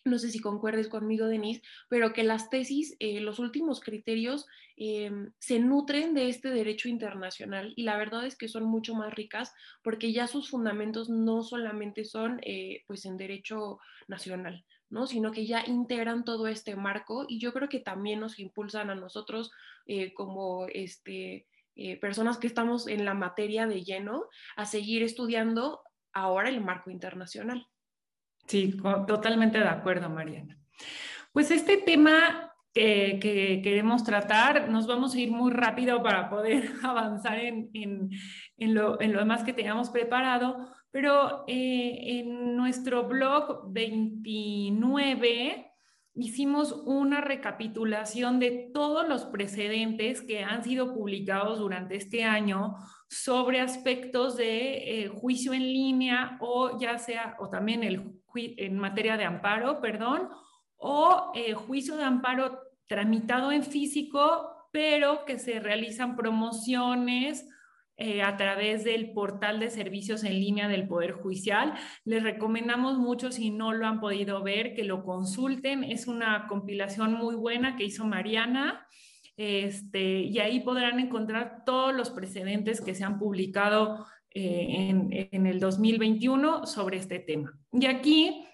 [0.04, 4.46] no sé si concuerdes conmigo, Denise, pero que las tesis, eh, los últimos criterios
[4.76, 9.14] em, se nutren de este derecho internacional y la verdad es que son mucho más
[9.14, 9.52] ricas
[9.82, 15.08] porque ya sus fundamentos no solamente son eh, pues en derecho nacional, ¿no?
[15.08, 18.94] Sino que ya integran todo este marco y yo creo que también nos impulsan a
[18.94, 19.50] nosotros
[19.86, 25.82] eh, como este, eh, personas que estamos en la materia de lleno a seguir estudiando
[26.12, 27.66] ahora el marco internacional.
[28.46, 28.76] Sí,
[29.08, 30.56] totalmente de acuerdo, Mariana.
[31.32, 37.38] Pues este tema que, queremos tratar, nos vamos a ir muy rápido para poder avanzar
[37.40, 38.10] en,
[38.58, 45.72] lo, demás que teníamos preparado, pero eh, en nuestro blog 29
[46.14, 52.76] hicimos una recapitulación de todos los precedentes que han sido publicados durante este año
[53.08, 59.16] sobre aspectos de eh, juicio en línea o ya sea, o también el, en materia
[59.16, 60.28] de amparo, perdón,
[60.76, 67.48] o eh, juicio de amparo tramitado en físico, pero que se realizan promociones
[67.96, 71.74] eh, a través del portal de servicios en línea del Poder Judicial.
[72.04, 75.84] Les recomendamos mucho, si no lo han podido ver, que lo consulten.
[75.84, 78.86] Es una compilación muy buena que hizo Mariana.
[79.36, 84.90] Este, y ahí podrán encontrar todos los precedentes que se han publicado eh,
[85.30, 87.56] en, el 2021 sobre este tema.
[87.72, 88.44] Y aquí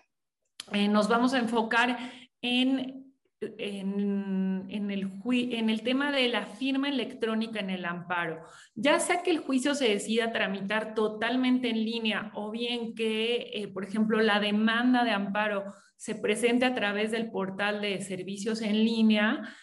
[0.72, 1.98] eh, nos vamos a enfocar
[2.42, 3.09] en
[3.40, 8.42] en, el en el tema de la firma electrónica en el amparo.
[8.74, 13.68] Ya sea que el juicio se decida tramitar totalmente en línea o bien que, eh,
[13.68, 15.64] por ejemplo, la demanda de amparo
[15.96, 19.54] se presente a través del portal de servicios en línea,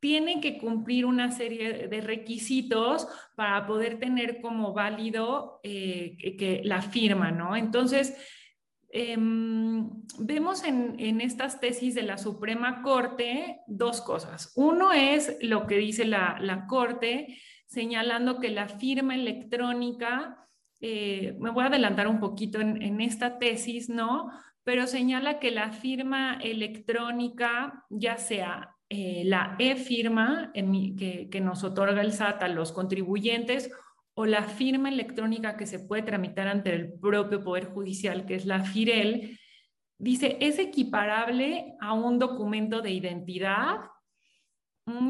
[0.00, 3.06] tienen que cumplir una serie de requisitos
[3.36, 7.54] para poder tener como válido eh, que la firma, ¿no?
[7.54, 8.16] Entonces,
[8.94, 9.88] Em,
[10.18, 14.52] vemos en, estas tesis de la Suprema Corte dos cosas.
[14.54, 20.46] Uno es lo que dice la, Corte, señalando que la firma electrónica,
[20.82, 24.30] eh, me voy a adelantar un poquito en, esta tesis, ¿no?
[24.62, 32.02] Pero señala que la firma electrónica, ya sea eh, la e-firma que, que nos otorga
[32.02, 33.70] el SAT a los contribuyentes,
[34.14, 38.44] o la firma electrónica que se puede tramitar ante el propio Poder Judicial, que es
[38.44, 39.38] la FIREL,
[39.98, 43.80] dice, es equiparable a un documento de identidad.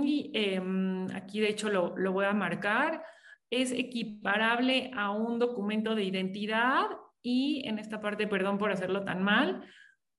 [0.05, 3.03] Y, em, aquí de hecho lo, lo voy a marcar,
[3.51, 6.87] es equiparable a un documento de identidad
[7.23, 9.65] y en esta parte, perdón por hacerlo tan mal,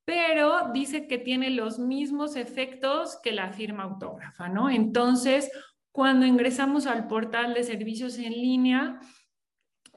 [0.05, 4.69] pero dice que tiene los mismos efectos que la firma autógrafa, ¿no?
[4.69, 5.49] Entonces,
[5.93, 8.99] cuando ingresamos al portal de servicios en línea,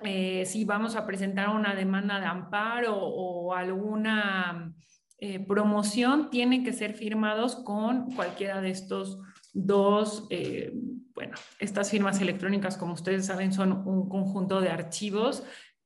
[0.02, 4.74] eh, si vamos a presentar una demanda de amparo o alguna
[5.18, 9.18] eh, promoción, tienen que ser firmados con cualquiera de estos
[9.54, 10.70] dos, eh,
[11.14, 15.44] bueno, estas firmas electrónicas, como ustedes saben, son un conjunto de archivos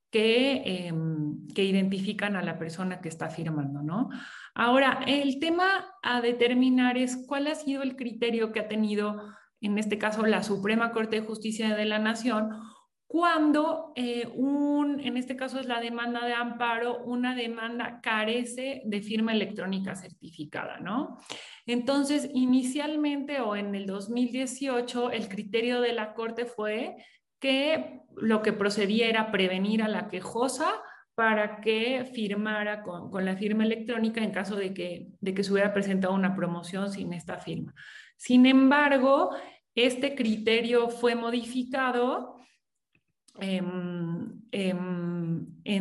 [0.09, 4.09] que, em, que identifican a la persona que está firmando, ¿no?
[4.53, 9.21] Ahora, el tema a determinar es cuál ha sido el criterio que ha tenido
[9.61, 12.49] en este caso la Suprema Corte de Justicia de la Nación,
[13.11, 19.01] cuando eh, un, en este caso es la demanda de amparo, una demanda carece de
[19.01, 21.17] firma electrónica certificada, ¿no?
[21.65, 26.95] Entonces, inicialmente o en el 2018, el criterio de la Corte fue
[27.41, 30.71] que lo que procedía era prevenir a la quejosa
[31.13, 35.51] para que firmara con, con, la firma electrónica en caso de que, de que se
[35.51, 37.73] hubiera presentado una promoción sin esta firma.
[38.15, 39.31] Sin embargo,
[39.75, 42.35] este criterio fue modificado
[43.39, 44.41] en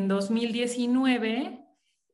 [0.08, 1.60] 2019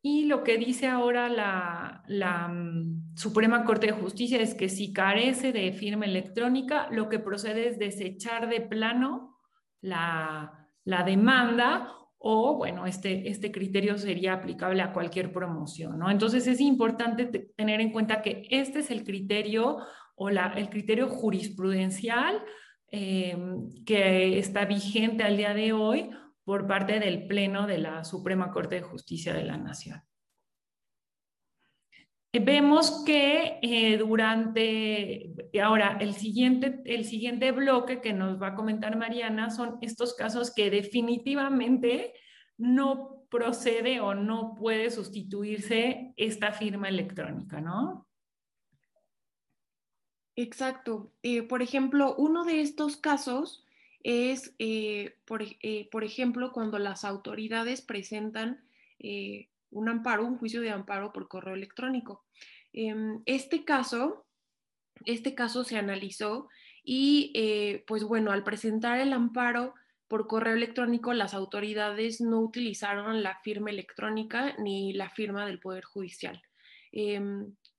[0.09, 5.53] y lo que dice ahora la, mm, Suprema Corte de Justicia es que si carece
[5.53, 9.37] de firma electrónica, lo que procede es desechar de plano
[9.81, 16.09] la, la demanda o, bueno, este, este criterio sería aplicable a cualquier promoción, ¿no?
[16.09, 19.79] Entonces es importante tener en cuenta que este es el criterio
[20.17, 22.43] o el criterio jurisprudencial
[22.91, 23.37] eh,
[23.85, 26.11] que está vigente al día de hoy
[26.45, 30.01] por parte del Pleno de la Suprema Corte de Justicia de la Nación.
[32.33, 38.55] Eh, vemos que eh, durante, ahora el siguiente, el siguiente bloque que nos va a
[38.55, 42.13] comentar Mariana son estos casos que definitivamente
[42.57, 48.06] no procede o no puede sustituirse esta firma electrónica, ¿no?
[50.37, 51.11] Exacto.
[51.23, 53.65] Eh, por ejemplo, uno de estos casos
[54.05, 55.17] es, eh,
[55.63, 58.63] eh, por, ejemplo, cuando las autoridades presentan
[59.71, 62.25] un amparo, un juicio de amparo por correo electrónico.
[62.73, 64.27] Em, este caso,
[65.07, 66.49] este caso se analizó
[66.85, 67.33] y,
[67.87, 69.75] pues bueno, al presentar el amparo
[70.09, 75.85] por correo electrónico, las autoridades no utilizaron la firma electrónica ni la firma del Poder
[75.85, 76.43] Judicial.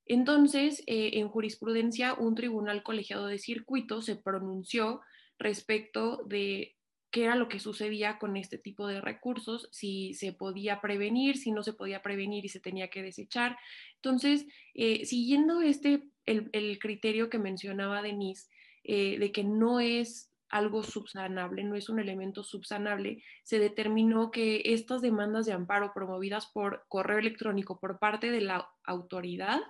[0.08, 5.02] Entonces, eh, en jurisprudencia, un tribunal colegiado de circuito se pronunció
[5.38, 6.76] respecto de
[7.10, 11.52] qué era lo que sucedía con este tipo de recursos, si se podía prevenir, si
[11.52, 13.58] no se podía prevenir y se tenía que desechar.
[13.96, 18.48] Entonces, eh, siguiendo este, el, criterio que mencionaba Denise,
[18.84, 24.62] eh, de que no es algo subsanable, no es un elemento subsanable, se determinó que
[24.64, 29.60] estas demandas de amparo promovidas por correo electrónico por parte de la autoridad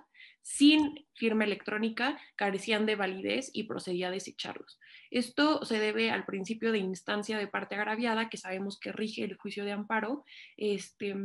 [0.41, 4.79] sin firma electrónica carecían de validez y procedía a desecharlos.
[5.11, 9.37] Esto se debe al principio de instancia de parte agraviada, que sabemos que rige el
[9.37, 10.23] juicio de amparo.
[10.57, 11.15] Este,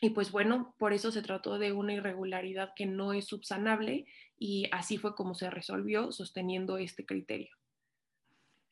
[0.00, 4.06] y pues bueno, por eso se trató de una irregularidad que no es subsanable
[4.38, 7.57] y así fue como se resolvió sosteniendo este criterio.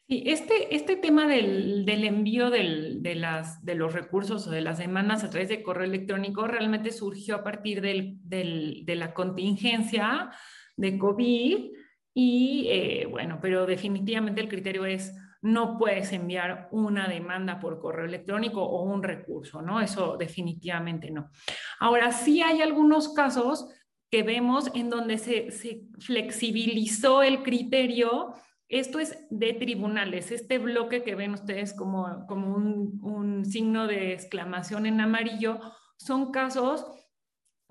[0.08, 5.24] Sí, este, este tema del, envío de, las, de los recursos o de las demandas
[5.24, 10.30] a través de correo electrónico realmente surgió a partir de la contingencia
[10.76, 11.72] de COVID
[12.14, 18.06] y eh, bueno, pero definitivamente el criterio es no puedes enviar una demanda por correo
[18.06, 19.80] electrónico o un recurso, ¿no?
[19.80, 21.30] Eso definitivamente no.
[21.78, 23.68] Ahora, sí hay algunos casos
[24.10, 28.34] que vemos en donde se, se flexibilizó el criterio
[28.68, 30.32] esto es de tribunales.
[30.32, 35.60] Este bloque que ven ustedes como, como un, signo de exclamación en amarillo
[35.98, 36.84] son casos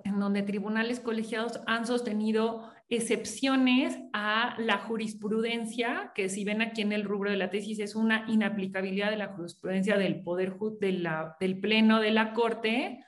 [0.03, 6.91] en donde tribunales colegiados han sostenido excepciones a la jurisprudencia, que si ven aquí en
[6.91, 11.99] el rubro de la tesis es una inaplicabilidad de la jurisprudencia del Poder del Pleno
[11.99, 13.03] de la Corte.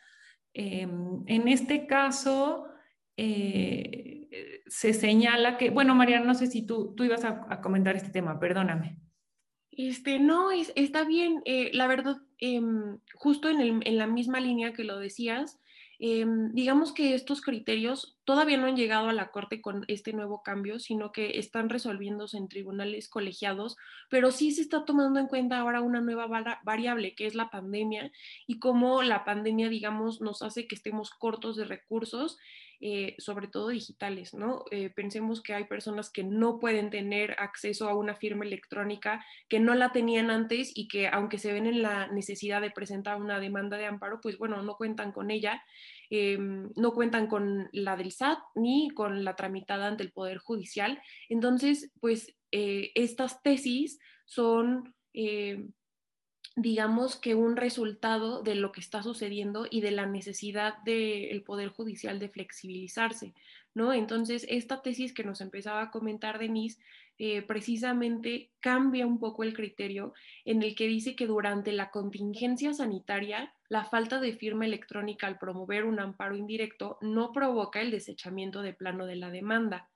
[0.54, 2.66] Em, en este caso,
[3.18, 8.10] eh, se señala que, bueno, Mariana, no sé si tú, tú ibas a, comentar este
[8.10, 9.00] tema, perdóname.
[9.72, 11.42] Este, no, está bien.
[11.46, 15.60] Eh, la verdad, em, justo en, la misma línea que lo decías,
[16.00, 20.44] em, digamos que estos criterios todavía no han llegado a la Corte con este nuevo
[20.44, 23.78] cambio, sino que están resolviéndose en tribunales colegiados,
[24.10, 26.28] pero sí se está tomando en cuenta ahora una nueva
[26.62, 28.12] variable, que es la pandemia,
[28.46, 32.38] y cómo la pandemia, digamos, nos hace que estemos cortos de recursos
[32.80, 34.66] eh, sobre todo digitales, ¿no?
[34.70, 39.60] Eh, pensemos que hay personas que no pueden tener acceso a una firma electrónica, que
[39.60, 43.40] no la tenían antes y que aunque se ven en la necesidad de presentar una
[43.40, 45.64] demanda de amparo, pues bueno, no cuentan con ella.
[46.10, 51.02] Em, no cuentan con la del SAT ni con la tramitada ante el Poder Judicial.
[51.30, 54.94] Entonces, pues eh, estas tesis son
[56.58, 61.70] digamos que un resultado de lo que está sucediendo y de la necesidad del Poder
[61.70, 63.36] Judicial de flexibilizarse,
[63.76, 63.94] ¿no?
[63.94, 66.82] Entonces, esta tesis que nos empezaba a comentar Denise,
[67.20, 70.14] eh, precisamente cambia un poco el criterio
[70.46, 75.40] en el que dice que durante la contingencia sanitaria, la falta de firma electrónica al
[75.40, 79.90] promover un amparo indirecto no provoca el desechamiento de plano de la demanda.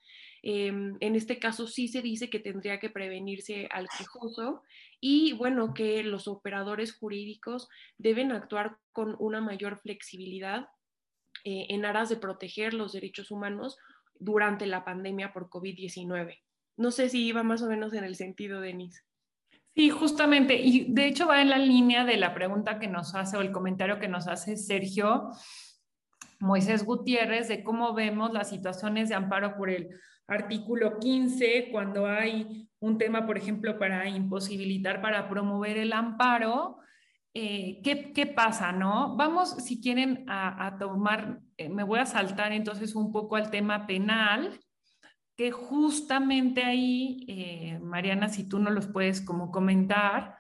[0.44, 4.64] Em, en este caso sí se dice que tendría que prevenirse al quejoso
[5.00, 7.70] y bueno, que los operadores jurídicos
[8.00, 10.70] deben actuar con una mayor flexibilidad
[11.44, 13.78] eh, en aras de proteger los derechos humanos
[14.20, 16.40] durante la pandemia por COVID-19.
[16.78, 19.02] No sé si iba más o menos en el sentido, Denise.
[19.76, 23.38] Sí, justamente, y de hecho va en la línea de la pregunta que nos hace
[23.38, 25.30] o el comentario que nos hace Sergio
[26.40, 29.90] Moisés Gutiérrez de cómo vemos las situaciones de amparo por el
[30.28, 36.80] artículo 15, cuando hay un tema, por ejemplo, para imposibilitar, para promover el amparo,
[37.34, 39.16] eh, ¿qué, pasa, no?
[39.16, 43.88] Vamos, si quieren, a, tomar, eh, me voy a saltar entonces un poco al tema
[43.88, 44.60] penal,
[45.50, 50.38] justamente ahí, eh, Mariana, si tú no los puedes como comentar,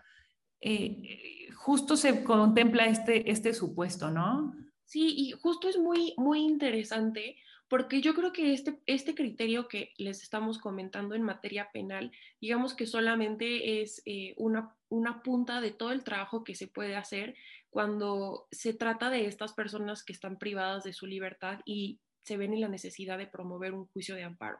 [1.55, 4.53] justo se contempla este, este supuesto, ¿no?
[4.85, 7.37] Sí, y justo es muy, muy interesante
[7.71, 12.73] porque yo creo que este, este criterio que les estamos comentando en materia penal, digamos
[12.73, 17.33] que solamente es eh, una, una punta de todo el trabajo que se puede hacer
[17.69, 22.53] cuando se trata de estas personas que están privadas de su libertad y se ven
[22.53, 24.59] en la necesidad de promover un juicio de amparo.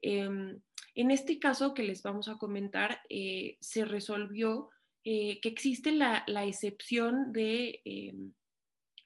[0.00, 0.60] Em,
[0.94, 4.70] en este caso que les vamos a comentar, eh, se resolvió
[5.04, 8.32] eh, que existe la, excepción de em,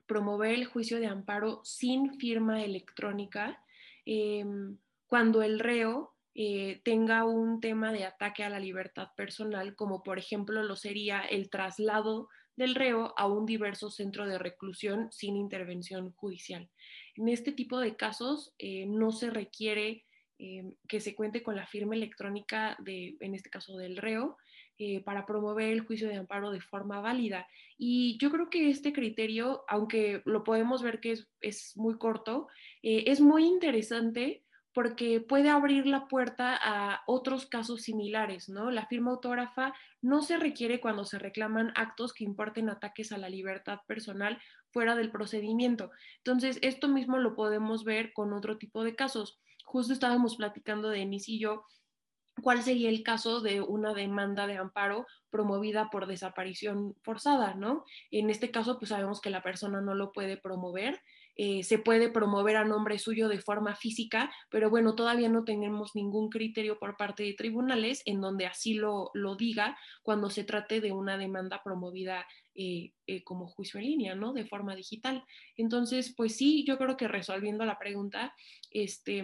[0.06, 3.62] promover el juicio de amparo sin firma electrónica
[4.04, 10.02] em, cuando el reo eh, tenga un tema de ataque a la libertad personal, como
[10.02, 15.36] por ejemplo lo sería el traslado del reo a un diverso centro de reclusión sin
[15.36, 16.68] intervención judicial.
[17.14, 18.54] En este tipo de casos
[18.86, 20.05] no se requiere
[20.38, 24.36] em, que se cuente con la firma electrónica de, en este caso del reo,
[24.78, 27.46] eh, para promover el juicio de amparo de forma válida.
[27.78, 32.48] Y yo creo que este criterio, aunque lo podemos ver que es, muy corto,
[32.82, 38.70] eh, es muy interesante porque puede abrir la puerta a otros casos similares, ¿no?
[38.70, 39.72] La firma autógrafa
[40.02, 44.38] no se requiere cuando se reclaman actos que importen ataques a la libertad personal
[44.72, 45.90] fuera del procedimiento.
[46.18, 49.40] Entonces, esto mismo lo podemos ver con otro tipo de casos.
[49.66, 51.64] Justo estábamos platicando de Denis y yo
[52.40, 57.84] cuál sería el caso de una demanda de amparo promovida por desaparición forzada, ¿no?
[58.12, 61.00] En este caso, pues sabemos que la persona no lo puede promover,
[61.38, 65.94] eh, se puede promover a nombre suyo de forma física, pero bueno, todavía no tenemos
[65.94, 70.80] ningún criterio por parte de tribunales en donde así lo, lo diga cuando se trate
[70.80, 74.32] de una demanda promovida eh, eh, como juicio en línea, ¿no?
[74.32, 75.24] De forma digital.
[75.58, 78.34] Entonces, pues sí, yo creo que resolviendo la pregunta,
[78.70, 79.22] este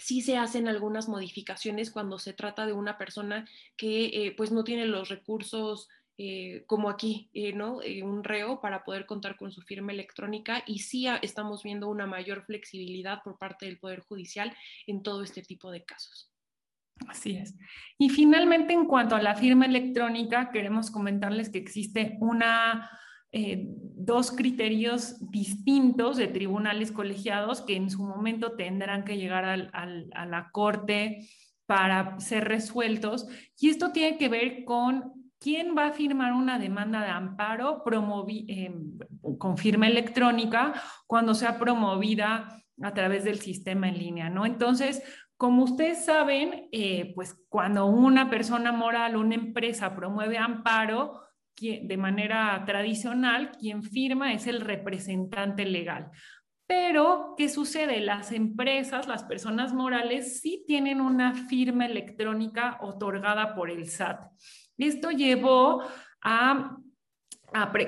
[0.00, 4.86] sí se hacen algunas modificaciones cuando se trata de una persona que pues no tiene
[4.86, 5.88] los recursos
[6.20, 7.78] eh, como aquí, eh, ¿no?
[8.02, 12.44] un reo para poder contar con su firma electrónica y sí estamos viendo una mayor
[12.44, 14.52] flexibilidad por parte del Poder Judicial
[14.88, 16.32] en todo este tipo de casos.
[17.06, 17.54] Así es.
[17.98, 22.90] Y finalmente, en cuanto a la firma electrónica, queremos comentarles que existe una
[23.30, 30.26] eh, dos criterios distintos de tribunales colegiados que en su momento tendrán que llegar a
[30.26, 31.28] la corte
[31.66, 33.26] para ser resueltos.
[33.60, 37.82] Y esto tiene que ver con quién va a firmar una demanda de amparo
[38.28, 38.74] eh,
[39.38, 40.74] con firma electrónica
[41.06, 44.46] cuando sea promovida a través del sistema en línea, ¿no?
[44.46, 45.02] Entonces,
[45.36, 51.22] como ustedes saben, eh, pues cuando una persona moral, una empresa promueve amparo,
[51.60, 56.10] de manera tradicional, quien firma es el representante legal.
[56.68, 58.00] Pero, ¿qué sucede?
[58.00, 64.20] Las empresas, las personas morales, sí tienen una firma electrónica otorgada por el SAT.
[64.78, 65.82] Esto llevó
[66.22, 66.78] a,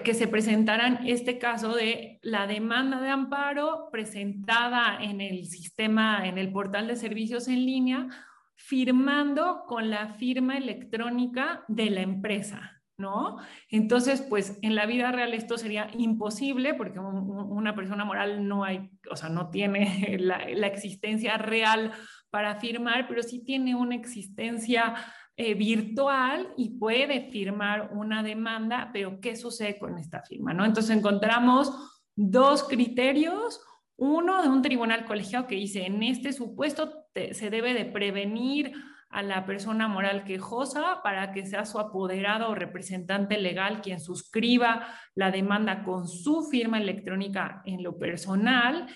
[0.04, 6.38] que se presentaran este caso de la demanda de amparo presentada en el sistema, en
[6.38, 8.08] el portal de servicios en línea,
[8.56, 12.80] firmando con la firma electrónica de la empresa.
[13.00, 13.38] ¿no?
[13.70, 18.90] Entonces, pues en la vida real esto sería imposible porque una persona moral no hay,
[19.10, 20.36] o sea, no tiene la,
[20.66, 21.92] existencia real
[22.28, 24.94] para firmar, pero sí tiene una existencia
[25.42, 30.66] eh, virtual y puede firmar una demanda, pero ¿qué sucede con esta firma, no?
[30.66, 31.72] Entonces encontramos
[32.14, 33.58] dos criterios.
[33.96, 38.74] Uno de un tribunal colegiado que dice, en este supuesto se debe de prevenir
[39.08, 44.88] a la persona moral quejosa para que sea su apoderado o representante legal quien suscriba
[45.14, 48.88] la demanda con su firma electrónica en lo personal.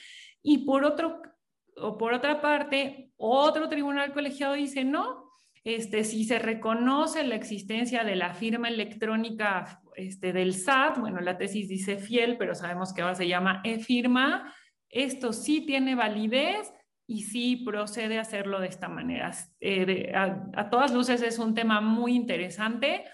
[0.43, 1.23] Y por, otro,
[1.79, 5.24] o por otra parte, otro tribunal colegiado dice, no,
[5.65, 11.39] este, si se reconoce la existencia de la firma electrónica este, del SAT, bueno, la
[11.39, 14.55] tesis dice fiel, pero sabemos que ahora se llama e-firma,
[14.91, 16.71] esto sí tiene validez
[17.07, 19.33] y sí procede a hacerlo de esta manera.
[19.61, 23.05] Eh, a, todas luces es un tema muy interesante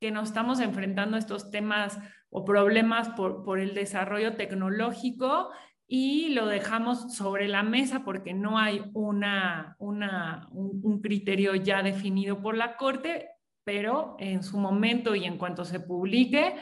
[0.00, 5.50] que nos estamos enfrentando a estos temas o problemas por, por el desarrollo tecnológico
[5.86, 12.40] y lo dejamos sobre la mesa porque no hay una, una, un, criterio ya definido
[12.40, 13.28] por la Corte,
[13.64, 16.56] pero en su momento y en cuanto se publique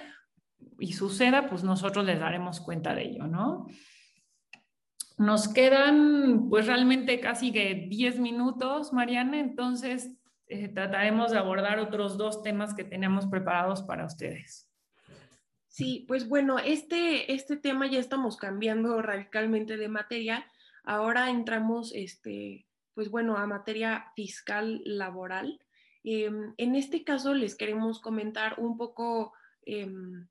[0.78, 3.66] y suceda, pues nosotros les daremos cuenta de ello, ¿no?
[5.18, 10.18] Nos quedan pues realmente casi que 10 minutos, Mariana, entonces
[10.48, 14.71] eh, trataremos de abordar otros dos temas que tenemos preparados para ustedes.
[15.72, 20.46] Sí, pues bueno, este, este tema ya estamos cambiando radicalmente de materia.
[20.84, 25.60] Ahora entramos, este, pues bueno, a materia fiscal laboral.
[26.04, 29.32] Em, en este caso les queremos comentar un poco
[29.64, 30.28] em,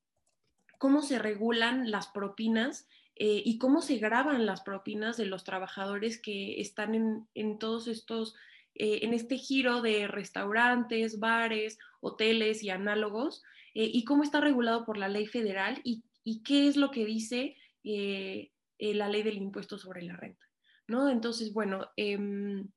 [0.77, 6.21] cómo se regulan las propinas eh, y cómo se graban las propinas de los trabajadores
[6.21, 8.35] que están en, todos estos,
[8.75, 13.41] eh, en este giro de restaurantes, bares, hoteles y análogos,
[13.73, 16.03] eh, y cómo está regulado por la ley federal y,
[16.43, 20.45] qué es lo que dice la ley del impuesto sobre la renta.
[20.87, 21.09] ¿no?
[21.09, 22.67] Entonces, bueno, em,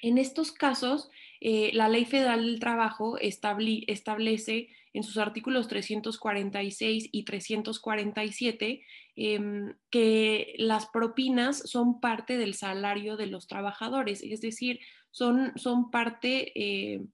[0.00, 1.08] en estos casos,
[1.40, 8.84] la ley federal del trabajo establece en sus artículos 346 y 347
[9.16, 14.80] em, que las propinas son parte del salario de los trabajadores, es decir,
[15.10, 15.52] son,
[15.90, 16.52] parte...
[16.54, 17.04] Eh,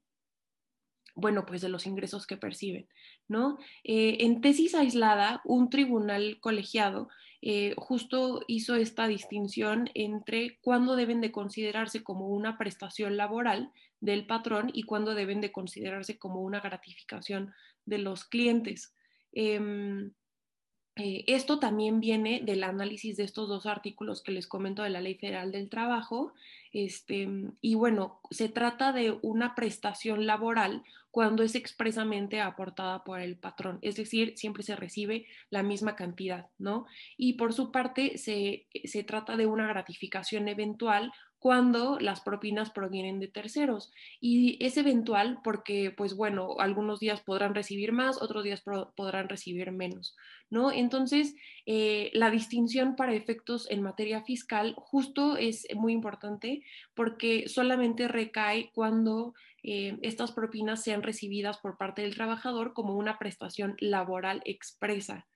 [1.18, 2.88] bueno, pues de los ingresos que perciben,
[3.26, 3.58] ¿no?
[3.82, 7.08] Eh, en tesis aislada, un tribunal colegiado
[7.40, 14.26] eh, justo hizo esta distinción entre cuándo deben de considerarse como una prestación laboral del
[14.26, 17.52] patrón y cuándo deben de considerarse como una gratificación
[17.84, 18.94] de los clientes.
[19.32, 20.12] Em,
[20.96, 25.00] eh, esto también viene del análisis de estos dos artículos que les comento de la
[25.00, 26.32] Ley Federal del Trabajo.
[26.72, 27.28] Este,
[27.60, 30.82] y bueno, se trata de una prestación laboral
[31.18, 36.46] cuando es expresamente aportada por el patrón, es decir, siempre se recibe la misma cantidad,
[36.58, 36.86] ¿no?
[37.16, 43.20] Y por su parte, se, se trata de una gratificación eventual cuando las propinas provienen
[43.20, 43.92] de terceros.
[44.20, 48.62] Y es eventual porque, pues bueno, algunos días podrán recibir más, otros días
[48.96, 50.16] podrán recibir menos,
[50.50, 50.72] ¿no?
[50.72, 51.34] Entonces,
[51.66, 56.62] eh, la distinción para efectos en materia fiscal justo es muy importante
[56.94, 63.18] porque solamente recae cuando eh, estas propinas sean recibidas por parte del trabajador como una
[63.18, 65.26] prestación laboral expresa.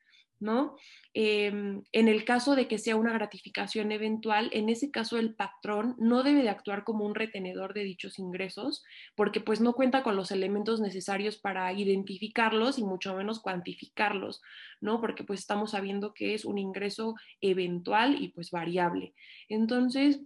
[0.42, 0.76] ¿No?
[1.14, 5.94] Em, en el caso de que sea una gratificación eventual, en ese caso el patrón
[5.98, 8.84] no debe de actuar como un retenedor de dichos ingresos,
[9.14, 14.42] porque pues no cuenta con los elementos necesarios para identificarlos y mucho menos cuantificarlos,
[14.80, 15.00] ¿no?
[15.00, 19.14] Porque pues estamos sabiendo que es un ingreso eventual y pues variable.
[19.48, 20.20] Entonces,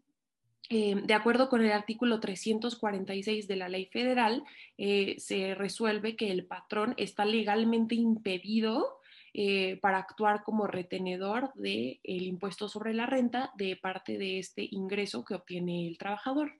[0.70, 4.42] em, de acuerdo con el artículo 346 de la ley federal,
[4.78, 8.95] eh, se resuelve que el patrón está legalmente impedido
[9.38, 14.66] eh, para actuar como retenedor del el impuesto sobre la renta de parte de este
[14.70, 16.54] ingreso que obtiene el trabajador.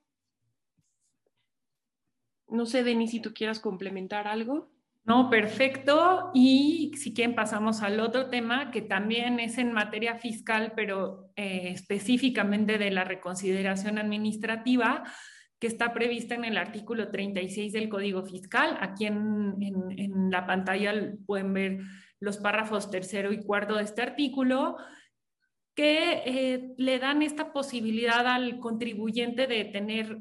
[2.47, 4.69] No sé, Denis, si tú quieras complementar algo.
[5.05, 6.29] No, perfecto.
[6.35, 11.71] Y si quieren pasamos al otro tema que también es en materia fiscal, pero eh,
[11.73, 15.03] específicamente de la reconsideración administrativa
[15.57, 18.77] que está prevista en el artículo 36 del Código Fiscal.
[18.81, 20.93] Aquí en, en la pantalla
[21.25, 21.79] pueden ver
[22.19, 24.77] los párrafos tercero y cuarto de este artículo,
[25.75, 30.19] que eh, le dan esta posibilidad al contribuyente de tener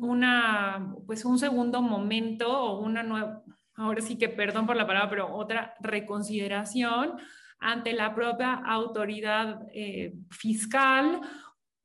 [0.00, 3.42] una, pues un segundo momento o una nueva,
[3.76, 7.12] ahora sí que perdón por la palabra, pero otra reconsideración
[7.58, 11.20] ante la propia autoridad eh, fiscal.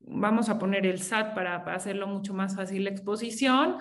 [0.00, 3.78] Vamos a poner el SAT para, para hacerlo mucho más fácil la exposición,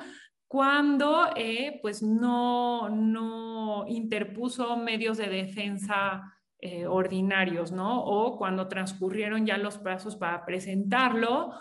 [0.52, 6.24] cuando eh, pues no, no interpuso medios de defensa
[6.60, 8.04] eh, ordinarios, ¿no?
[8.04, 11.54] O cuando transcurrieron ya los plazos para presentarlo,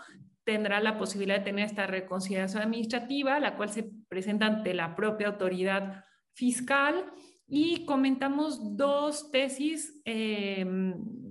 [0.43, 5.27] tendrá la posibilidad de tener esta reconsideración administrativa, la cual se presenta ante la propia
[5.27, 7.05] autoridad fiscal.
[7.47, 10.65] Y comentamos dos tesis eh,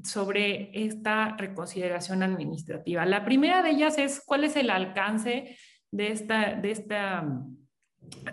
[0.03, 3.05] sobre esta reconsideración administrativa.
[3.05, 5.59] La primera de ellas es cuál es el alcance
[5.91, 7.43] de esta, de esta,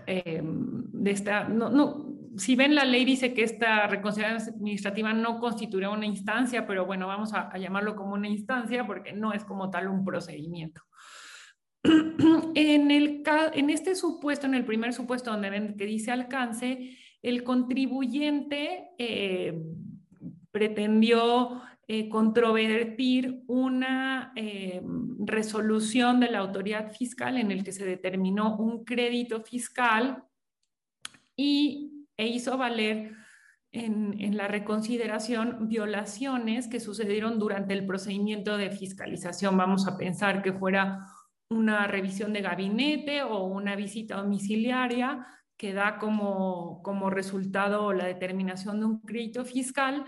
[0.06, 5.40] eh, de esta no, no, si ven la ley dice que esta reconciliación administrativa no
[5.40, 9.70] constituirá una instancia, pero bueno, vamos a, llamarlo como una instancia porque no es como
[9.70, 10.82] tal un procedimiento.
[12.56, 17.44] En, el, en este supuesto, en el primer supuesto donde ven que dice alcance, el
[17.44, 19.62] contribuyente eh,
[20.52, 24.82] pretendió eh, controvertir una eh,
[25.20, 30.24] resolución de la autoridad fiscal en el que se determinó un crédito fiscal
[31.36, 33.14] y, e hizo valer
[33.72, 39.56] en, en, la reconsideración violaciones que sucedieron durante el procedimiento de fiscalización.
[39.56, 41.08] Vamos a pensar que fuera
[41.50, 45.26] una revisión de gabinete o una visita domiciliaria
[45.58, 50.06] que da como, como resultado la determinación de un crédito fiscal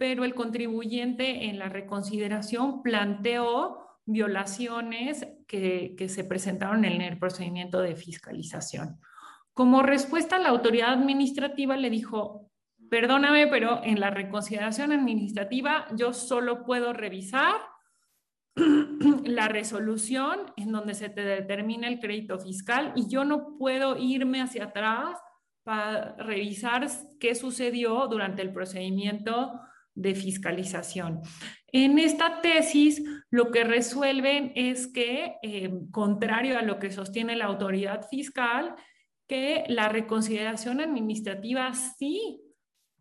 [0.00, 7.94] pero el contribuyente en la reconsideración planteó violaciones que, se presentaron en el procedimiento de
[7.94, 8.98] fiscalización.
[9.52, 12.50] Como respuesta, la autoridad administrativa le dijo,
[12.88, 17.56] perdóname, pero en la reconsideración administrativa yo solo puedo revisar
[19.26, 24.40] la resolución en donde se te determina el crédito fiscal y yo no puedo irme
[24.40, 25.20] hacia atrás
[25.62, 26.86] para revisar
[27.20, 29.60] qué sucedió durante el procedimiento
[29.94, 31.20] de fiscalización.
[31.72, 37.46] En esta tesis, lo que resuelven es que, eh, contrario a lo que sostiene la
[37.46, 38.74] autoridad fiscal,
[39.26, 42.40] que la reconsideración administrativa sí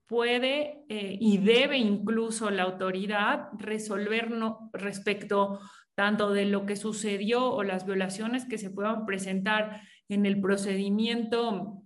[0.06, 4.30] puede eh, y debe incluso la autoridad resolver
[4.74, 5.60] respecto
[5.96, 11.84] tanto de lo que sucedió o las violaciones que se puedan presentar en el procedimiento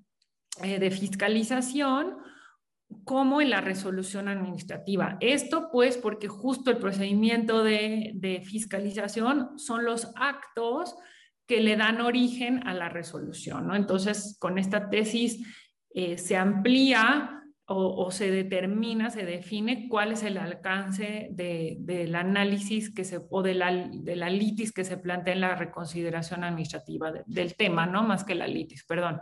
[0.61, 2.17] eh, de fiscalización
[3.03, 5.17] como en la resolución administrativa.
[5.19, 10.95] Esto pues porque justo el procedimiento de, fiscalización son los actos
[11.47, 13.67] que le dan origen a la resolución.
[13.67, 13.75] ¿no?
[13.75, 15.45] Entonces, con esta tesis
[15.93, 23.05] eh, se amplía o, se determina, se define cuál es el alcance del análisis que
[23.05, 27.55] se, o de la, de la, litis que se plantea en la reconsideración administrativa del
[27.55, 28.03] tema, ¿no?
[28.03, 29.21] Más que la litis, perdón.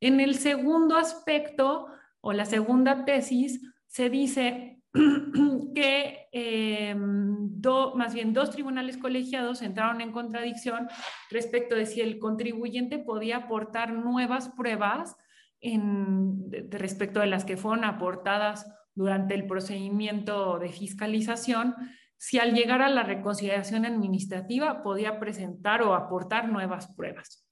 [0.00, 1.88] En el segundo aspecto
[2.26, 4.82] o la segunda tesis se dice
[5.76, 7.60] que em,
[7.94, 10.88] más bien dos tribunales colegiados entraron en contradicción
[11.30, 15.16] respecto de si el contribuyente podía aportar nuevas pruebas
[15.60, 18.66] en, respecto de las que fueron aportadas
[18.96, 21.76] durante el procedimiento de fiscalización,
[22.16, 27.46] si al llegar a la reconsideración administrativa podía presentar o aportar nuevas pruebas.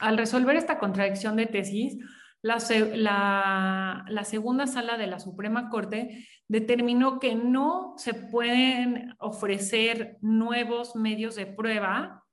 [0.00, 1.98] Al resolver esta contradicción de tesis,
[2.46, 10.94] la, la, segunda sala de la Suprema Corte determinó que no se pueden ofrecer nuevos
[10.94, 12.24] medios de prueba,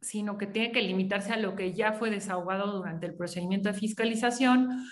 [0.00, 3.78] sino que tiene que limitarse a lo que ya fue desahogado durante el procedimiento de
[3.78, 4.86] fiscalización,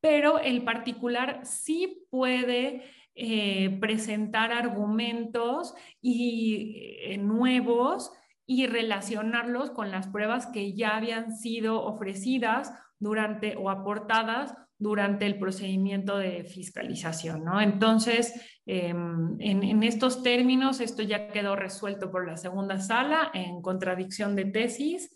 [0.00, 2.84] pero el particular sí puede
[3.14, 8.12] eh, presentar argumentos y, eh, nuevos
[8.46, 15.38] y relacionarlos con las pruebas que ya habían sido ofrecidas durante o aportadas durante el
[15.38, 17.44] procedimiento de fiscalización.
[17.44, 17.60] ¿no?
[17.60, 18.32] Entonces,
[18.64, 24.44] em, en, estos términos, esto ya quedó resuelto por la segunda sala en contradicción de
[24.44, 25.14] tesis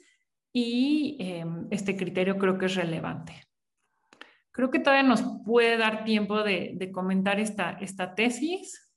[0.52, 3.44] y em, este criterio creo que es relevante.
[4.50, 8.92] Creo que todavía nos puede dar tiempo de, de comentar esta, esta tesis.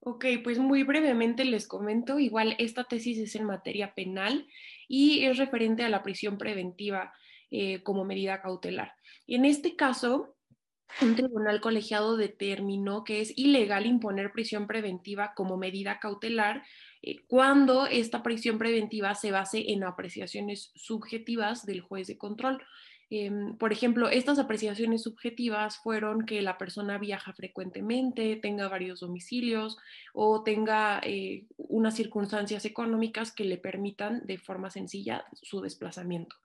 [0.00, 4.46] Ok, pues muy brevemente les comento, igual esta tesis es en materia penal
[4.88, 7.12] y es referente a la prisión preventiva.
[7.52, 8.94] Eh, como medida cautelar.
[9.26, 10.36] En este caso,
[11.02, 16.62] un tribunal colegiado determinó que es ilegal imponer prisión preventiva como medida cautelar
[17.02, 22.62] eh, cuando esta prisión preventiva se base en apreciaciones subjetivas del juez de control.
[23.12, 29.76] Em, por ejemplo, estas apreciaciones subjetivas fueron que la persona viaja frecuentemente, tenga varios domicilios
[30.14, 36.36] o tenga eh, unas circunstancias económicas que le permitan de forma sencilla su desplazamiento.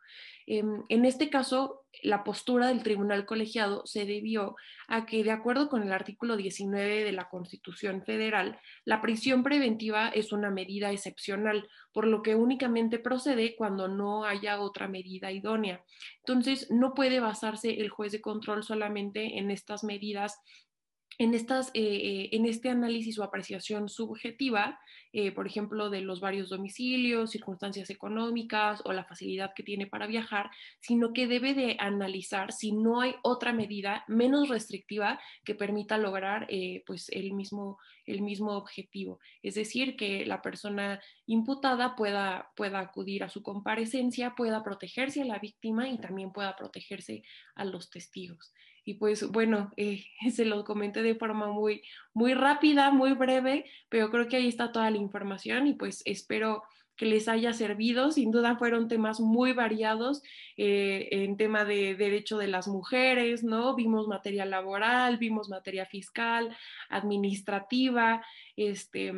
[0.47, 4.55] Em, en este caso, la postura del tribunal colegiado se debió
[4.88, 10.09] a que, de acuerdo con el artículo 19 de la Constitución Federal, la prisión preventiva
[10.09, 15.84] es una medida excepcional, por lo que únicamente procede cuando no haya otra medida idónea.
[16.20, 20.39] Entonces, no puede basarse el juez de control solamente en estas medidas
[21.18, 24.80] en, estas, eh, eh, en este análisis o apreciación subjetiva,
[25.14, 30.08] eh, por ejemplo, de los varios domicilios, circunstancias económicas o la facilidad que tiene para
[30.08, 30.51] viajar,
[30.82, 36.47] sino que debe de analizar si no hay otra medida menos restrictiva que permita lograr
[36.86, 39.20] pues el mismo, el mismo objetivo.
[39.41, 45.26] Es decir, que la persona imputada pueda, pueda acudir a su comparecencia, pueda protegerse a
[45.26, 47.24] la víctima y también pueda protegerse
[47.56, 48.53] a los testigos.
[48.86, 51.82] Y pues bueno, eh, se lo comenté de forma muy,
[52.14, 56.64] muy rápida, muy breve, pero creo que ahí está toda la información y pues espero
[56.96, 58.12] que les haya servido.
[58.12, 60.22] Sin duda fueron temas muy variados
[60.56, 63.76] eh, en tema de derecho de las mujeres, ¿no?
[63.76, 66.56] Vimos materia laboral, vimos materia fiscal,
[66.90, 68.24] administrativa,
[68.56, 69.14] este,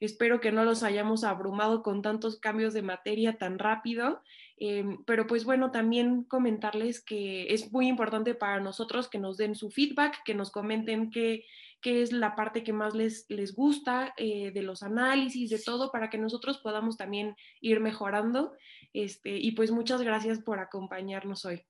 [0.00, 4.22] espero que no los hayamos abrumado con tantos cambios de materia tan rápido
[4.62, 9.54] Em, pero pues bueno, también comentarles que es muy importante para nosotros que nos den
[9.54, 11.46] su feedback, que nos comenten qué,
[11.80, 15.90] qué es la parte que más les, les gusta eh, de los análisis, de todo,
[15.90, 18.52] para que nosotros podamos también ir mejorando.
[18.92, 21.62] Este, y pues muchas gracias por acompañarnos hoy.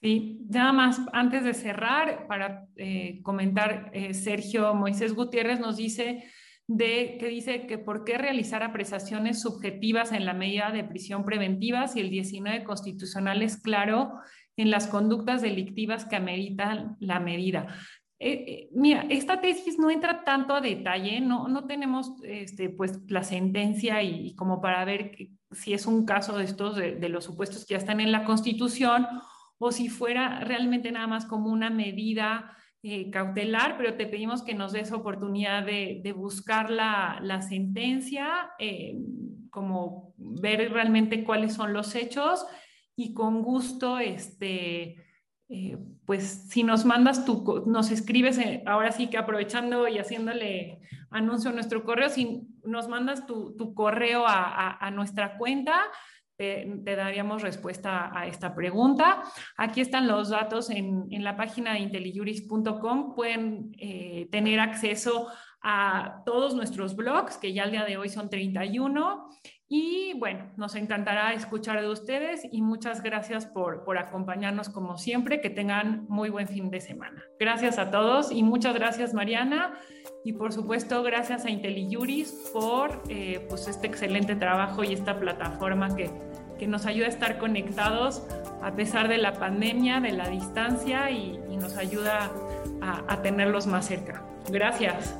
[0.00, 6.30] Sí, nada más antes de cerrar, para eh, comentar, eh, Sergio Moisés Gutiérrez nos dice
[6.66, 11.88] de que dice que por qué realizar apreciaciones subjetivas en la medida de prisión preventiva
[11.88, 14.14] si el 19 constitucional es claro
[14.56, 17.66] en las conductas delictivas que ameritan la medida.
[18.18, 23.00] Eh, eh, mira, esta tesis no entra tanto a detalle, no, no tenemos este, pues,
[23.08, 25.16] la sentencia y, como para ver
[25.50, 28.24] si es un caso de estos, de, de los supuestos que ya están en la
[28.24, 29.06] Constitución,
[29.58, 32.56] o si fuera realmente nada más como una medida
[32.86, 38.98] eh, cautelar, pero te pedimos que nos des oportunidad de, buscar la, sentencia, eh,
[39.48, 42.44] como ver realmente cuáles son los hechos
[42.94, 44.96] y con gusto, este,
[45.48, 51.48] eh, pues si nos mandas tu, nos escribes, ahora sí que aprovechando y haciéndole anuncio
[51.48, 55.80] a nuestro correo, si nos mandas tu, correo a nuestra cuenta,
[56.36, 59.22] te, daríamos respuesta a esta pregunta.
[59.56, 63.14] Aquí están los datos en, la página de intelijuris.com.
[63.14, 65.28] Pueden eh, tener acceso
[65.62, 69.30] a todos nuestros blogs, que ya al día de hoy son 31.
[69.68, 75.40] Y bueno, nos encantará escuchar de ustedes y muchas gracias por, por acompañarnos como siempre.
[75.40, 77.22] Que tengan muy buen fin de semana.
[77.40, 79.78] Gracias a todos y muchas gracias Mariana.
[80.24, 85.94] Y por supuesto, gracias a IntelliJuris por eh, pues este excelente trabajo y esta plataforma
[85.96, 86.10] que,
[86.58, 88.26] que nos ayuda a estar conectados
[88.62, 92.30] a pesar de la pandemia, de la distancia y, nos ayuda
[92.82, 94.22] a, a tenerlos más cerca.
[94.50, 95.16] Gracias.